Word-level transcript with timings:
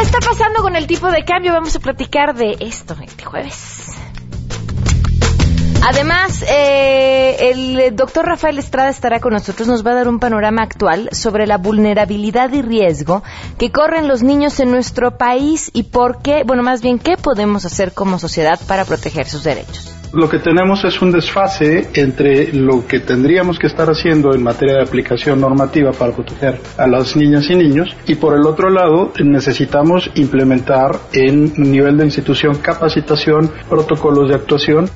¿Qué 0.00 0.06
está 0.06 0.18
pasando 0.20 0.62
con 0.62 0.76
el 0.76 0.86
tipo 0.86 1.10
de 1.10 1.26
cambio? 1.26 1.52
Vamos 1.52 1.76
a 1.76 1.78
platicar 1.78 2.34
de 2.34 2.56
esto 2.58 2.96
este 3.02 3.22
jueves. 3.22 3.89
Además, 5.82 6.44
eh, 6.46 7.50
el 7.50 7.96
doctor 7.96 8.26
Rafael 8.26 8.58
Estrada 8.58 8.90
estará 8.90 9.18
con 9.18 9.32
nosotros, 9.32 9.66
nos 9.66 9.84
va 9.84 9.92
a 9.92 9.94
dar 9.94 10.08
un 10.08 10.18
panorama 10.18 10.62
actual 10.62 11.08
sobre 11.12 11.46
la 11.46 11.56
vulnerabilidad 11.56 12.52
y 12.52 12.60
riesgo 12.60 13.22
que 13.58 13.70
corren 13.70 14.06
los 14.06 14.22
niños 14.22 14.60
en 14.60 14.70
nuestro 14.70 15.16
país 15.16 15.70
y 15.72 15.84
por 15.84 16.20
qué, 16.20 16.42
bueno, 16.44 16.62
más 16.62 16.82
bien, 16.82 16.98
qué 16.98 17.16
podemos 17.16 17.64
hacer 17.64 17.92
como 17.92 18.18
sociedad 18.18 18.60
para 18.68 18.84
proteger 18.84 19.26
sus 19.26 19.42
derechos. 19.42 19.96
Lo 20.12 20.28
que 20.28 20.38
tenemos 20.40 20.84
es 20.84 21.00
un 21.00 21.12
desfase 21.12 21.88
entre 21.94 22.52
lo 22.52 22.86
que 22.86 23.00
tendríamos 23.00 23.58
que 23.58 23.68
estar 23.68 23.88
haciendo 23.88 24.34
en 24.34 24.42
materia 24.42 24.74
de 24.74 24.82
aplicación 24.82 25.40
normativa 25.40 25.92
para 25.92 26.12
proteger 26.12 26.60
a 26.76 26.86
las 26.88 27.16
niñas 27.16 27.48
y 27.48 27.54
niños 27.54 27.96
y 28.06 28.16
por 28.16 28.34
el 28.34 28.44
otro 28.44 28.70
lado 28.70 29.12
necesitamos 29.24 30.10
implementar 30.16 30.98
en 31.12 31.54
nivel 31.56 31.96
de 31.96 32.04
institución 32.04 32.56
capacitación, 32.56 33.50
protocolos 33.68 34.28
de 34.28 34.34
actuación 34.34 34.90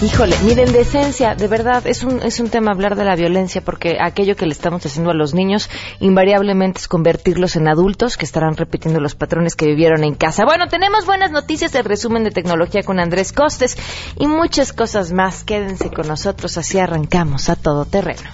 Híjole, 0.00 0.36
miren, 0.44 0.72
decencia, 0.72 1.34
de 1.34 1.48
verdad, 1.48 1.84
es 1.84 2.04
un, 2.04 2.22
es 2.22 2.38
un 2.38 2.50
tema 2.50 2.70
hablar 2.70 2.94
de 2.94 3.04
la 3.04 3.16
violencia 3.16 3.60
porque 3.60 3.96
aquello 4.00 4.36
que 4.36 4.46
le 4.46 4.52
estamos 4.52 4.86
haciendo 4.86 5.10
a 5.10 5.14
los 5.14 5.34
niños 5.34 5.68
invariablemente 5.98 6.78
es 6.78 6.86
convertirlos 6.86 7.56
en 7.56 7.66
adultos 7.66 8.16
que 8.16 8.24
estarán 8.24 8.56
repitiendo 8.56 9.00
los 9.00 9.16
patrones 9.16 9.56
que 9.56 9.66
vivieron 9.66 10.04
en 10.04 10.14
casa. 10.14 10.44
Bueno, 10.44 10.68
tenemos 10.68 11.04
buenas 11.04 11.32
noticias 11.32 11.72
del 11.72 11.84
resumen 11.84 12.22
de 12.22 12.30
tecnología 12.30 12.82
con 12.84 13.00
Andrés 13.00 13.32
Costes 13.32 13.76
y 14.16 14.28
muchas 14.28 14.72
cosas 14.72 15.10
más. 15.10 15.42
Quédense 15.42 15.90
con 15.90 16.06
nosotros, 16.06 16.56
así 16.58 16.78
arrancamos 16.78 17.48
a 17.48 17.56
todo 17.56 17.84
terreno. 17.84 18.30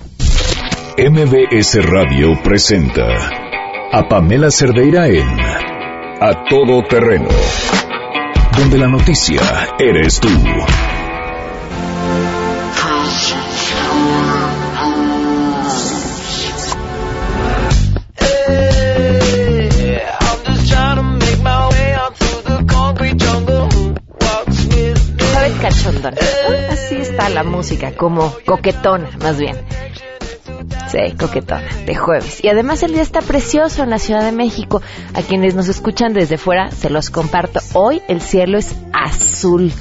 MBS 0.98 1.82
Radio 1.82 2.40
presenta 2.42 3.06
a 3.90 4.06
Pamela 4.06 4.50
Cerdeira 4.50 5.08
en 5.08 5.40
A 6.20 6.44
Todo 6.48 6.82
Terreno, 6.82 7.28
donde 8.58 8.78
la 8.78 8.88
noticia 8.88 9.40
eres 9.78 10.20
tú. 10.20 10.28
Como 27.96 28.34
coquetona, 28.44 29.10
más 29.22 29.38
bien. 29.38 29.56
Sí, 30.90 31.16
coquetona, 31.18 31.68
de 31.86 31.94
jueves. 31.94 32.42
Y 32.44 32.48
además 32.48 32.82
el 32.82 32.92
día 32.92 33.02
está 33.02 33.20
precioso 33.20 33.82
en 33.82 33.90
la 33.90 33.98
Ciudad 33.98 34.22
de 34.22 34.32
México. 34.32 34.80
A 35.14 35.22
quienes 35.22 35.54
nos 35.54 35.68
escuchan 35.68 36.12
desde 36.12 36.38
fuera, 36.38 36.70
se 36.70 36.90
los 36.90 37.10
comparto. 37.10 37.60
Hoy 37.72 38.02
el 38.08 38.20
cielo 38.20 38.58
es 38.58 38.76
azul 38.92 39.72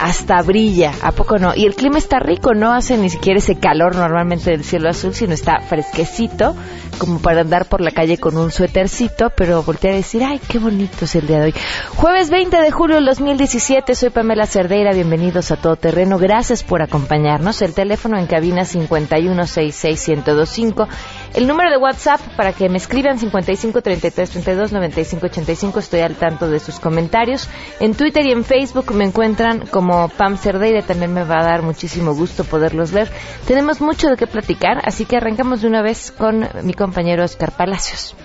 hasta 0.00 0.40
brilla, 0.42 0.92
¿a 1.02 1.12
poco 1.12 1.38
no? 1.38 1.54
Y 1.54 1.66
el 1.66 1.74
clima 1.74 1.98
está 1.98 2.18
rico, 2.18 2.54
no 2.54 2.72
hace 2.72 2.96
ni 2.98 3.10
siquiera 3.10 3.38
ese 3.38 3.56
calor 3.56 3.94
normalmente 3.96 4.50
del 4.50 4.64
cielo 4.64 4.88
azul, 4.90 5.14
sino 5.14 5.34
está 5.34 5.60
fresquecito, 5.60 6.56
como 6.98 7.20
para 7.20 7.42
andar 7.42 7.66
por 7.66 7.80
la 7.80 7.90
calle 7.90 8.18
con 8.18 8.36
un 8.36 8.50
suétercito, 8.50 9.30
pero 9.36 9.62
voltear 9.62 9.94
a 9.94 9.96
decir, 9.96 10.22
ay, 10.24 10.38
qué 10.48 10.58
bonito 10.58 11.06
es 11.06 11.14
el 11.14 11.26
día 11.26 11.38
de 11.38 11.44
hoy. 11.44 11.54
Jueves 11.96 12.28
20 12.30 12.58
de 12.58 12.70
julio 12.70 12.96
del 12.96 13.04
2017, 13.06 13.94
soy 13.94 14.10
Pamela 14.10 14.44
Cerdeira, 14.46 14.92
bienvenidos 14.92 15.50
a 15.50 15.56
Todo 15.56 15.76
Terreno, 15.76 16.18
gracias 16.18 16.62
por 16.62 16.82
acompañarnos. 16.82 17.62
El 17.62 17.72
teléfono 17.74 18.18
en 18.18 18.26
cabina 18.26 18.62
5166125, 18.62 20.88
el 21.34 21.46
número 21.46 21.70
de 21.70 21.78
WhatsApp 21.78 22.20
para 22.36 22.52
que 22.52 22.68
me 22.68 22.76
escriban 22.78 23.18
5533329585, 23.18 25.78
estoy 25.78 26.00
al 26.00 26.16
tanto 26.16 26.48
de 26.48 26.58
sus 26.60 26.78
comentarios. 26.80 27.48
En 27.80 27.94
Twitter 27.94 28.26
y 28.26 28.32
en 28.32 28.44
Facebook 28.44 28.94
me 28.94 29.04
encuentran 29.04 29.66
como 29.66 29.85
como 29.86 30.08
Pam 30.08 30.36
Cerdeira 30.36 30.82
también 30.82 31.14
me 31.14 31.22
va 31.22 31.38
a 31.38 31.44
dar 31.44 31.62
muchísimo 31.62 32.12
gusto 32.12 32.42
poderlos 32.42 32.90
ver. 32.90 33.08
Tenemos 33.46 33.80
mucho 33.80 34.08
de 34.08 34.16
qué 34.16 34.26
platicar, 34.26 34.80
así 34.84 35.04
que 35.04 35.16
arrancamos 35.16 35.62
de 35.62 35.68
una 35.68 35.80
vez 35.80 36.10
con 36.10 36.48
mi 36.64 36.74
compañero 36.74 37.22
Oscar 37.22 37.52
Palacios. 37.52 38.16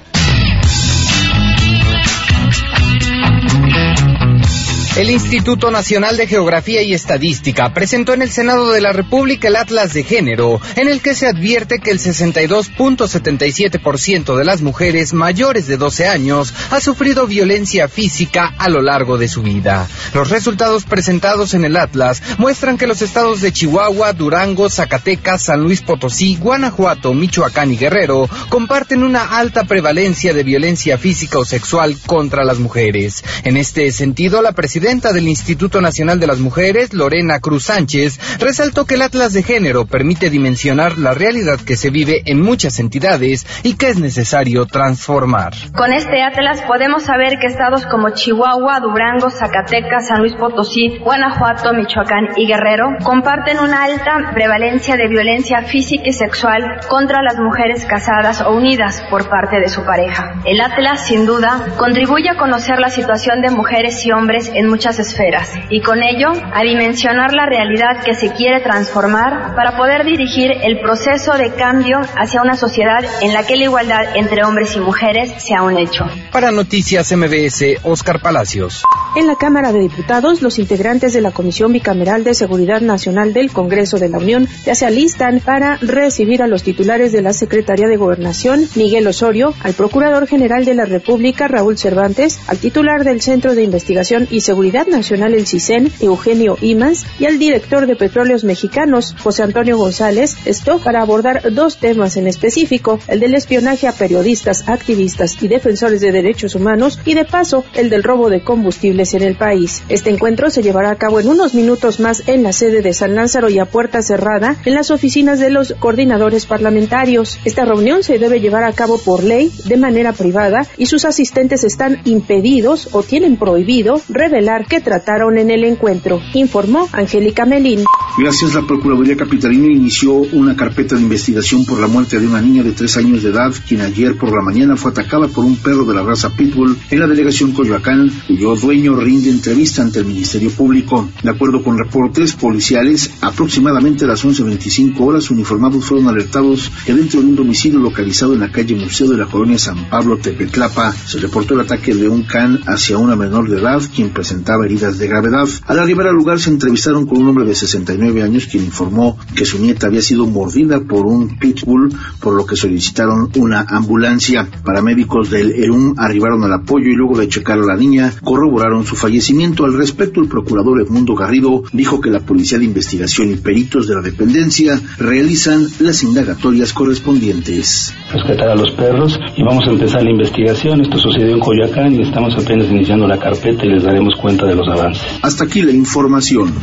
El 4.98 5.10
Instituto 5.10 5.72
Nacional 5.72 6.18
de 6.18 6.28
Geografía 6.28 6.82
y 6.82 6.94
Estadística 6.94 7.74
presentó 7.74 8.14
en 8.14 8.24
el 8.24 8.30
Senado 8.30 8.72
de 8.72 8.82
la 8.82 8.92
República 8.92 9.48
el 9.48 9.56
Atlas 9.56 9.94
de 9.94 10.04
Género, 10.04 10.60
en 10.76 10.90
el 10.90 11.00
que 11.00 11.16
se 11.16 11.28
advierte 11.28 11.80
que 11.80 11.92
el 11.92 12.00
62.77% 12.00 14.36
de 14.36 14.44
las 14.44 14.62
mujeres 14.62 15.14
mayores 15.14 15.68
de 15.68 15.78
12 15.78 16.10
años 16.10 16.54
ha 16.72 16.82
sufrido 16.82 17.26
violencia 17.26 17.88
física 17.88 18.54
a 18.58 18.68
lo 18.68 18.82
largo 18.82 19.18
de 19.18 19.30
su 19.30 19.44
vida. 19.44 19.88
Los 20.14 20.30
resultados 20.30 20.84
presentados 20.84 21.54
en 21.54 21.64
el 21.64 21.78
Atlas 21.78 22.22
muestran 22.38 22.78
que 22.78 22.88
los 22.88 23.02
estados 23.02 23.40
de 23.40 23.54
Chihuahua, 23.54 24.12
Durango, 24.12 24.70
Zacatecas, 24.70 25.44
San 25.44 25.62
Luis 25.62 25.82
Potosí, 25.82 26.36
Guanajuato, 26.36 27.14
Michoacán 27.14 27.72
y 27.72 27.78
Guerrero 27.78 28.30
comparten 28.50 29.06
una 29.06 29.38
alta 29.38 29.64
prevalencia 29.64 30.34
de 30.34 30.44
violencia 30.44 30.98
física 30.98 31.40
o 31.40 31.46
sexual 31.46 31.96
contra 32.06 32.44
las 32.44 32.60
mujeres. 32.60 33.24
En 33.46 33.56
este 33.56 33.90
sentido, 33.94 34.42
la 34.42 34.52
presidenta 34.52 34.81
presidenta 34.82 35.14
del 35.14 35.28
Instituto 35.28 35.80
Nacional 35.80 36.20
de 36.20 36.26
las 36.26 36.40
Mujeres, 36.40 36.92
Lorena 36.92 37.40
Cruz 37.40 37.66
Sánchez, 37.66 38.20
resaltó 38.40 38.86
que 38.86 38.96
el 38.96 39.04
Atlas 39.04 39.32
de 39.32 39.44
Género 39.44 39.86
permite 39.86 40.32
dimensionar 40.32 40.98
la 40.98 41.14
realidad 41.14 41.60
que 41.60 41.76
se 41.76 41.92
vive 41.92 42.24
en 42.26 42.42
muchas 42.42 42.80
entidades 42.80 43.46
y 43.62 43.76
que 43.76 43.90
es 43.90 44.00
necesario 44.00 44.66
transformar. 44.66 45.54
Con 45.78 45.94
este 45.94 46.24
Atlas 46.24 46.64
podemos 46.64 47.04
saber 47.04 47.38
que 47.40 47.46
estados 47.46 47.86
como 47.86 48.10
Chihuahua, 48.10 48.80
Durango, 48.80 49.30
Zacatecas, 49.30 50.08
San 50.08 50.22
Luis 50.22 50.34
Potosí, 50.34 50.98
Guanajuato, 50.98 51.76
Michoacán 51.76 52.30
y 52.38 52.48
Guerrero 52.48 52.88
comparten 53.04 53.60
una 53.60 53.84
alta 53.84 54.32
prevalencia 54.34 54.96
de 54.96 55.10
violencia 55.10 55.62
física 55.62 56.06
y 56.08 56.14
sexual 56.14 56.80
contra 56.90 57.22
las 57.22 57.38
mujeres 57.38 57.86
casadas 57.86 58.42
o 58.42 58.50
unidas 58.50 59.04
por 59.12 59.30
parte 59.30 59.60
de 59.60 59.70
su 59.70 59.84
pareja. 59.84 60.42
El 60.44 60.60
Atlas, 60.60 61.06
sin 61.06 61.28
duda, 61.28 61.68
contribuye 61.78 62.30
a 62.30 62.38
conocer 62.38 62.80
la 62.80 62.90
situación 62.90 63.44
de 63.44 63.52
mujeres 63.52 64.04
y 64.08 64.12
hombres 64.12 64.52
en 64.52 64.71
muchas 64.72 64.98
esferas 65.00 65.52
y 65.70 65.82
con 65.82 66.02
ello 66.02 66.30
a 66.32 66.64
dimensionar 66.64 67.34
la 67.34 67.46
realidad 67.46 68.04
que 68.04 68.16
se 68.16 68.32
quiere 68.32 68.62
transformar 68.62 69.54
para 69.54 69.76
poder 69.76 70.06
dirigir 70.06 70.50
el 70.64 70.80
proceso 70.80 71.34
de 71.34 71.54
cambio 71.54 72.00
hacia 72.16 72.42
una 72.42 72.56
sociedad 72.56 73.04
en 73.22 73.34
la 73.34 73.46
que 73.46 73.58
la 73.58 73.66
igualdad 73.66 74.16
entre 74.16 74.46
hombres 74.46 74.76
y 74.76 74.80
mujeres 74.80 75.44
sea 75.44 75.62
un 75.64 75.78
hecho. 75.78 76.06
Para 76.32 76.52
Noticias 76.52 77.12
MBS, 77.12 77.80
Oscar 77.84 78.22
Palacios. 78.22 78.84
En 79.14 79.28
la 79.28 79.36
Cámara 79.36 79.74
de 79.74 79.82
Diputados, 79.82 80.42
los 80.42 80.58
integrantes 80.58 81.12
de 81.12 81.20
la 81.20 81.32
Comisión 81.32 81.74
Bicameral 81.74 82.24
de 82.24 82.34
Seguridad 82.34 82.80
Nacional 82.80 83.34
del 83.34 83.52
Congreso 83.52 83.98
de 83.98 84.08
la 84.08 84.20
Unión 84.20 84.48
ya 84.66 84.74
se 84.74 84.86
alistan 84.86 85.42
para 85.42 85.76
recibir 85.82 86.42
a 86.42 86.48
los 86.48 86.64
titulares 86.64 87.12
de 87.12 87.22
la 87.22 87.34
Secretaría 87.34 87.90
de 87.90 87.98
Gobernación, 87.98 88.66
Miguel 88.76 89.06
Osorio, 89.08 89.54
al 89.64 89.74
Procurador 89.74 90.28
General 90.28 90.64
de 90.64 90.76
la 90.76 90.86
República, 90.86 91.50
Raúl 91.50 91.78
Cervantes, 91.78 92.40
al 92.48 92.60
titular 92.60 93.04
del 93.04 93.22
Centro 93.22 93.54
de 93.54 93.64
Investigación 93.64 94.30
y 94.32 94.42
Seguridad 94.42 94.88
Nacional 94.88 95.34
el 95.34 95.46
CISEN, 95.46 95.92
Eugenio 96.00 96.58
Imas, 96.62 97.06
y 97.20 97.26
al 97.26 97.38
director 97.38 97.88
de 97.88 97.98
Petróleos 97.98 98.46
Mexicanos, 98.46 99.14
José 99.22 99.44
Antonio 99.44 99.78
González, 99.78 100.38
esto 100.46 100.80
para 100.80 101.02
abordar 101.02 101.52
dos 101.52 101.80
temas 101.80 102.16
en 102.16 102.28
específico, 102.28 102.98
el 103.10 103.20
del 103.20 103.36
espionaje 103.36 103.90
a 103.90 103.92
periodistas, 103.92 104.70
activistas 104.70 105.36
y 105.44 105.50
defensores 105.50 106.00
de 106.00 106.14
derechos 106.14 106.56
humanos 106.56 106.98
y 107.04 107.14
de 107.14 107.26
paso 107.26 107.66
el 107.74 107.90
del 107.90 108.04
robo 108.04 108.30
de 108.30 108.42
combustibles 108.42 109.01
en 109.02 109.24
el 109.24 109.36
país. 109.36 109.84
Este 109.90 110.12
encuentro 110.12 110.50
se 110.52 110.62
llevará 110.62 110.92
a 110.92 110.96
cabo 110.96 111.20
en 111.20 111.28
unos 111.28 111.56
minutos 111.56 112.00
más 112.00 112.24
en 112.28 112.44
la 112.44 112.54
sede 112.54 112.82
de 112.82 112.94
San 112.94 113.16
Lázaro 113.16 113.50
y 113.50 113.58
a 113.58 113.66
puerta 113.66 114.02
cerrada 114.02 114.58
en 114.64 114.76
las 114.76 114.92
oficinas 114.92 115.40
de 115.40 115.50
los 115.50 115.74
coordinadores 115.80 116.46
parlamentarios. 116.46 117.40
Esta 117.44 117.66
reunión 117.66 118.04
se 118.04 118.20
debe 118.20 118.40
llevar 118.40 118.64
a 118.64 118.74
cabo 118.74 119.00
por 119.00 119.24
ley 119.24 119.52
de 119.66 119.78
manera 119.78 120.14
privada 120.14 120.68
y 120.78 120.86
sus 120.86 121.04
asistentes 121.06 121.64
están 121.64 122.00
impedidos 122.06 122.90
o 122.92 123.02
tienen 123.02 123.38
prohibido 123.38 124.00
revelar 124.08 124.68
que 124.68 124.82
trataron 124.82 125.40
en 125.40 125.50
el 125.50 125.64
encuentro, 125.64 126.22
informó 126.34 126.88
Angélica 126.92 127.46
Melín. 127.46 127.84
Gracias, 128.18 128.54
la 128.54 128.62
Procuraduría 128.62 129.16
Capitalina 129.16 129.68
inició 129.72 130.14
una 130.14 130.56
carpeta 130.56 130.96
de 130.96 131.02
investigación 131.02 131.66
por 131.66 131.80
la 131.80 131.88
muerte 131.88 132.20
de 132.20 132.28
una 132.28 132.42
niña 132.42 132.62
de 132.62 132.74
tres 132.74 132.98
años 132.98 133.24
de 133.24 133.30
edad, 133.30 133.52
quien 133.68 133.82
ayer 133.82 134.18
por 134.18 134.36
la 134.36 134.44
mañana 134.44 134.76
fue 134.76 134.92
atacada 134.92 135.28
por 135.28 135.46
un 135.46 135.56
perro 135.56 135.86
de 135.86 135.96
la 135.96 136.04
raza 136.04 136.30
Pitbull 136.30 136.78
en 136.90 137.00
la 137.00 137.08
delegación 137.08 137.52
Coyoacán, 137.52 138.12
cuyo 138.28 138.56
dueño 138.56 138.91
niño 138.92 139.00
rinde 139.00 139.30
entrevista 139.30 139.82
ante 139.82 140.00
el 140.00 140.06
Ministerio 140.06 140.52
Público. 140.52 141.10
De 141.24 141.30
acuerdo 141.30 141.64
con 141.64 141.78
reportes 141.78 142.34
policiales, 142.34 143.12
aproximadamente 143.22 144.06
a 144.06 144.08
las 144.08 144.26
11.25 144.26 145.00
horas, 145.00 145.32
uniformados 145.32 145.86
fueron 145.86 146.08
alertados 146.08 146.72
que 146.86 146.94
dentro 146.94 147.22
de 147.22 147.28
un 147.28 147.36
domicilio 147.36 147.80
localizado 147.80 148.34
en 148.34 148.42
la 148.42 148.52
calle 148.52 148.76
Museo 148.76 149.08
de 149.10 149.18
la 149.18 149.26
colonia 149.26 149.58
San 149.58 149.90
Pablo 149.90 150.18
Tepetlapa 150.18 150.92
se 150.92 151.20
reportó 151.20 151.54
el 151.54 151.62
ataque 151.62 151.94
de 151.94 152.08
un 152.08 152.24
can 152.24 152.60
hacia 152.68 152.98
una 152.98 153.16
menor 153.16 153.50
de 153.50 153.60
edad 153.60 153.82
quien 153.94 154.10
presentaba 154.10 154.66
heridas 154.66 154.98
de 154.98 155.08
gravedad. 155.08 155.48
Al 155.68 155.80
arribar 155.80 156.08
al 156.08 156.16
lugar 156.16 156.40
se 156.40 156.50
entrevistaron 156.50 157.06
con 157.06 157.20
un 157.20 157.30
hombre 157.30 157.46
de 157.46 157.56
69 157.56 158.24
años 158.24 158.48
quien 158.48 158.66
informó 158.66 159.18
que 159.36 159.46
su 159.46 159.60
nieta 159.60 159.88
había 159.88 160.02
sido 160.02 160.28
mordida 160.28 160.82
por 160.82 161.06
un 161.06 161.38
pitbull, 161.38 161.94
por 162.20 162.34
lo 162.34 162.46
que 162.46 162.56
solicitaron 162.56 163.30
una 163.36 163.66
ambulancia. 163.68 164.48
Paramédicos 164.64 165.30
del 165.30 165.52
ERUM 165.52 165.96
arribaron 165.98 166.44
al 166.44 166.54
apoyo 166.54 166.90
y 166.90 166.96
luego 166.96 167.18
de 167.18 167.28
checar 167.28 167.60
a 167.60 167.66
la 167.66 167.76
niña 167.76 168.14
corroboraron 168.24 168.81
su 168.86 168.96
fallecimiento. 168.96 169.66
Al 169.66 169.78
respecto, 169.78 170.22
el 170.22 170.28
procurador 170.28 170.82
Edmundo 170.82 171.16
Garrido 171.16 171.64
dijo 171.74 172.02
que 172.02 172.10
la 172.10 172.20
Policía 172.20 172.60
de 172.60 172.66
Investigación 172.66 173.32
y 173.32 173.36
peritos 173.36 173.88
de 173.88 173.96
la 173.96 174.02
dependencia 174.02 174.80
realizan 174.98 175.68
las 175.80 176.04
indagatorias 176.04 176.74
correspondientes. 176.74 177.94
Rescatar 178.12 178.50
a 178.50 178.56
los 178.56 178.72
perros 178.72 179.20
y 179.36 179.44
vamos 179.44 179.66
a 179.68 179.72
empezar 179.72 180.04
la 180.04 180.12
investigación. 180.12 180.82
Esto 180.82 180.98
sucedió 180.98 181.34
en 181.36 181.40
Coyoacán 181.40 181.94
y 181.94 182.02
estamos 182.02 182.36
apenas 182.36 182.70
iniciando 182.70 183.08
la 183.08 183.18
carpeta 183.18 183.66
y 183.66 183.70
les 183.70 183.84
daremos 183.84 184.16
cuenta 184.22 184.46
de 184.46 184.56
los 184.56 184.68
avances. 184.68 185.04
Hasta 185.22 185.46
aquí 185.46 185.62
la 185.62 185.72
información. 185.72 186.54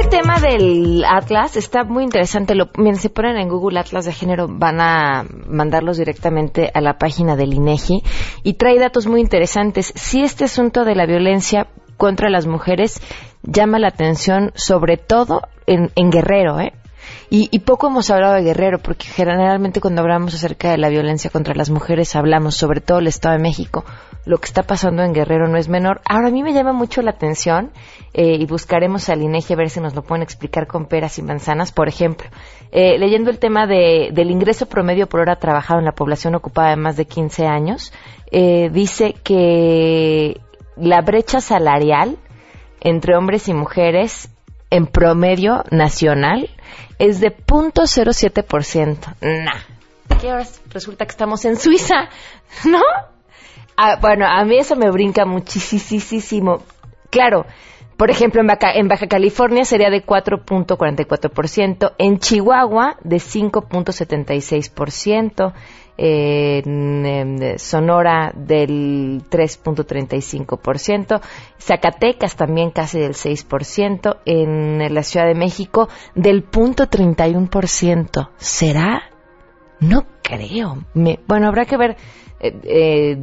Este 0.00 0.16
tema 0.16 0.40
del 0.40 1.04
Atlas 1.04 1.58
está 1.58 1.84
muy 1.84 2.04
interesante. 2.04 2.54
Lo, 2.54 2.70
miren, 2.78 2.96
si 2.96 3.10
ponen 3.10 3.36
en 3.36 3.50
Google 3.50 3.78
Atlas 3.78 4.06
de 4.06 4.14
género, 4.14 4.46
van 4.48 4.80
a 4.80 5.26
mandarlos 5.46 5.98
directamente 5.98 6.70
a 6.72 6.80
la 6.80 6.96
página 6.96 7.36
del 7.36 7.52
INEGI 7.52 8.02
y 8.42 8.54
trae 8.54 8.78
datos 8.78 9.06
muy 9.06 9.20
interesantes. 9.20 9.92
Si 9.94 10.22
este 10.22 10.44
asunto 10.44 10.86
de 10.86 10.94
la 10.94 11.04
violencia 11.04 11.66
contra 11.98 12.30
las 12.30 12.46
mujeres 12.46 13.02
llama 13.42 13.78
la 13.78 13.88
atención, 13.88 14.52
sobre 14.54 14.96
todo 14.96 15.42
en, 15.66 15.90
en 15.96 16.10
Guerrero, 16.10 16.58
¿eh? 16.60 16.72
Y, 17.32 17.48
y, 17.52 17.60
poco 17.60 17.86
hemos 17.86 18.10
hablado 18.10 18.34
de 18.34 18.42
Guerrero, 18.42 18.80
porque 18.80 19.06
generalmente 19.06 19.80
cuando 19.80 20.02
hablamos 20.02 20.34
acerca 20.34 20.72
de 20.72 20.78
la 20.78 20.88
violencia 20.88 21.30
contra 21.30 21.54
las 21.54 21.70
mujeres 21.70 22.16
hablamos 22.16 22.56
sobre 22.56 22.80
todo 22.80 22.98
el 22.98 23.06
Estado 23.06 23.36
de 23.36 23.42
México. 23.42 23.84
Lo 24.26 24.38
que 24.38 24.46
está 24.46 24.64
pasando 24.64 25.02
en 25.02 25.14
Guerrero 25.14 25.48
no 25.48 25.56
es 25.56 25.68
menor. 25.68 26.00
Ahora 26.04 26.28
a 26.28 26.30
mí 26.30 26.42
me 26.42 26.52
llama 26.52 26.72
mucho 26.72 27.02
la 27.02 27.12
atención 27.12 27.70
eh, 28.12 28.36
y 28.38 28.44
buscaremos 28.46 29.08
al 29.08 29.22
INEGI 29.22 29.54
a 29.54 29.56
ver 29.56 29.70
si 29.70 29.80
nos 29.80 29.94
lo 29.94 30.02
pueden 30.02 30.22
explicar 30.22 30.66
con 30.66 30.86
peras 30.86 31.18
y 31.18 31.22
manzanas. 31.22 31.72
Por 31.72 31.88
ejemplo, 31.88 32.28
eh, 32.72 32.98
leyendo 32.98 33.30
el 33.30 33.38
tema 33.38 33.66
de, 33.66 34.10
del 34.12 34.30
ingreso 34.30 34.66
promedio 34.66 35.08
por 35.08 35.20
hora 35.20 35.36
trabajado 35.36 35.78
en 35.78 35.86
la 35.86 35.92
población 35.92 36.34
ocupada 36.34 36.70
de 36.70 36.76
más 36.76 36.96
de 36.96 37.06
15 37.06 37.46
años, 37.46 37.92
eh, 38.30 38.70
dice 38.70 39.14
que 39.24 40.40
la 40.76 41.00
brecha 41.00 41.40
salarial 41.40 42.18
entre 42.80 43.16
hombres 43.16 43.48
y 43.48 43.54
mujeres 43.54 44.30
en 44.70 44.86
promedio 44.86 45.64
nacional 45.70 46.48
es 46.98 47.20
de 47.20 47.36
0.07%. 47.36 49.16
Nah. 49.20 49.60
¿Qué 50.20 50.32
horas 50.32 50.60
resulta 50.70 51.04
que 51.06 51.10
estamos 51.10 51.44
en 51.44 51.56
Suiza? 51.56 52.08
¿No? 52.64 52.80
Ah, 53.76 53.98
bueno, 54.00 54.26
a 54.26 54.44
mí 54.44 54.58
eso 54.58 54.74
me 54.76 54.90
brinca 54.90 55.24
muchísimo. 55.24 56.62
Claro, 57.08 57.46
por 57.96 58.10
ejemplo, 58.10 58.40
en 58.40 58.46
Baja, 58.46 58.72
en 58.72 58.86
Baja 58.88 59.08
California 59.08 59.64
sería 59.64 59.90
de 59.90 60.04
4.44%, 60.04 61.94
en 61.98 62.18
Chihuahua 62.18 62.96
de 63.02 63.16
5.76%, 63.16 65.52
en, 66.00 67.58
Sonora 67.58 68.32
del 68.34 69.22
3.35%, 69.28 71.20
Zacatecas 71.58 72.36
también 72.36 72.70
casi 72.70 72.98
del 72.98 73.12
6%, 73.12 74.20
en 74.24 74.94
la 74.94 75.02
Ciudad 75.02 75.26
de 75.26 75.34
México 75.34 75.88
del 76.14 76.50
0.31%. 76.50 78.30
¿Será? 78.36 79.02
No 79.80 80.06
creo. 80.22 80.84
Me, 80.94 81.20
bueno, 81.26 81.48
habrá 81.48 81.66
que 81.66 81.76
ver 81.76 81.96
eh, 82.40 82.58
eh, 82.64 83.18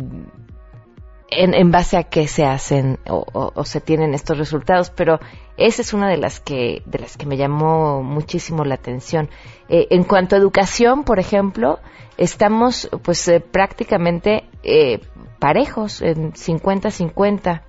en, 1.30 1.54
en, 1.54 1.72
base 1.72 1.98
a 1.98 2.04
qué 2.04 2.28
se 2.28 2.46
hacen 2.46 3.00
o, 3.10 3.64
se 3.64 3.82
tienen 3.82 4.14
estos 4.14 4.38
resultados, 4.38 4.92
pero 4.92 5.20
esa 5.58 5.82
es 5.82 5.94
una 5.94 6.10
de 6.10 6.18
las 6.18 6.40
que 6.40 6.82
de 6.86 7.00
las 7.00 7.18
que 7.18 7.26
me 7.26 7.38
llamó 7.38 8.04
muchísimo 8.04 8.64
la 8.64 8.76
atención. 8.76 9.30
Eh, 9.70 9.88
en 9.90 10.04
cuanto 10.04 10.36
a 10.36 10.40
educación, 10.40 11.04
por 11.04 11.20
ejemplo, 11.20 11.80
estamos 12.18 12.90
pues 13.04 13.28
eh, 13.28 13.40
prácticamente 13.40 14.50
eh, 14.64 15.02
parejos 15.40 16.02
en 16.02 16.34
50-50 16.34 17.62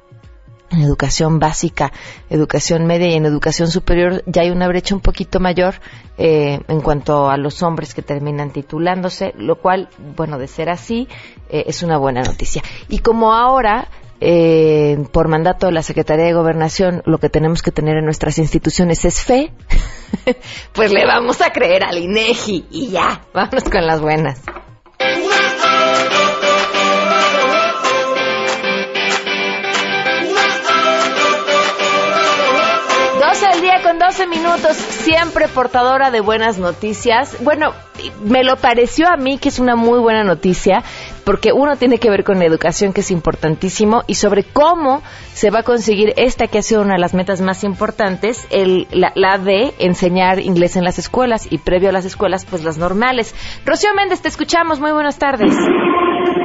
en 0.70 0.82
educación 0.82 1.38
básica, 1.38 1.92
educación 2.28 2.86
media 2.86 3.08
y 3.08 3.14
en 3.14 3.24
educación 3.24 3.68
superior 3.68 4.22
ya 4.26 4.42
hay 4.42 4.50
una 4.50 4.68
brecha 4.68 4.94
un 4.94 5.00
poquito 5.00 5.40
mayor 5.40 5.76
eh, 6.18 6.60
en 6.68 6.80
cuanto 6.80 7.30
a 7.30 7.36
los 7.36 7.62
hombres 7.62 7.94
que 7.94 8.02
terminan 8.02 8.50
titulándose, 8.50 9.32
lo 9.36 9.56
cual, 9.56 9.88
bueno, 10.16 10.38
de 10.38 10.46
ser 10.46 10.68
así, 10.68 11.08
eh, 11.48 11.64
es 11.66 11.82
una 11.82 11.96
buena 11.96 12.22
noticia. 12.22 12.62
Y 12.88 12.98
como 12.98 13.32
ahora 13.32 13.88
eh, 14.20 15.04
por 15.12 15.28
mandato 15.28 15.66
de 15.66 15.72
la 15.72 15.82
Secretaría 15.82 16.24
de 16.24 16.32
Gobernación, 16.32 17.02
lo 17.06 17.18
que 17.18 17.28
tenemos 17.28 17.62
que 17.62 17.70
tener 17.70 17.96
en 17.96 18.04
nuestras 18.04 18.38
instituciones 18.38 19.04
es 19.04 19.22
fe, 19.22 19.52
pues 20.72 20.92
le 20.92 21.06
vamos 21.06 21.40
a 21.40 21.50
creer 21.50 21.84
al 21.84 21.98
INEGI 21.98 22.66
y 22.70 22.88
ya, 22.88 23.22
vámonos 23.32 23.64
con 23.64 23.86
las 23.86 24.00
buenas. 24.00 24.40
Con 33.88 33.98
12 33.98 34.26
minutos, 34.26 34.76
siempre 34.76 35.48
portadora 35.48 36.10
de 36.10 36.20
buenas 36.20 36.58
noticias. 36.58 37.42
Bueno, 37.42 37.72
me 38.22 38.44
lo 38.44 38.56
pareció 38.56 39.08
a 39.08 39.16
mí 39.16 39.38
que 39.38 39.48
es 39.48 39.58
una 39.58 39.76
muy 39.76 39.98
buena 39.98 40.24
noticia, 40.24 40.82
porque 41.24 41.54
uno 41.54 41.74
tiene 41.76 41.96
que 41.96 42.10
ver 42.10 42.22
con 42.22 42.38
la 42.38 42.44
educación, 42.44 42.92
que 42.92 43.00
es 43.00 43.10
importantísimo, 43.10 44.02
y 44.06 44.16
sobre 44.16 44.44
cómo 44.44 45.02
se 45.32 45.48
va 45.48 45.60
a 45.60 45.62
conseguir 45.62 46.12
esta 46.18 46.48
que 46.48 46.58
ha 46.58 46.62
sido 46.62 46.82
una 46.82 46.96
de 46.96 47.00
las 47.00 47.14
metas 47.14 47.40
más 47.40 47.64
importantes, 47.64 48.46
el, 48.50 48.88
la, 48.90 49.12
la 49.14 49.38
de 49.38 49.72
enseñar 49.78 50.38
inglés 50.38 50.76
en 50.76 50.84
las 50.84 50.98
escuelas, 50.98 51.50
y 51.50 51.56
previo 51.56 51.88
a 51.88 51.92
las 51.92 52.04
escuelas, 52.04 52.44
pues 52.44 52.64
las 52.64 52.76
normales. 52.76 53.34
Rocío 53.64 53.94
Méndez, 53.94 54.20
te 54.20 54.28
escuchamos, 54.28 54.80
muy 54.80 54.92
buenas 54.92 55.18
tardes. 55.18 55.56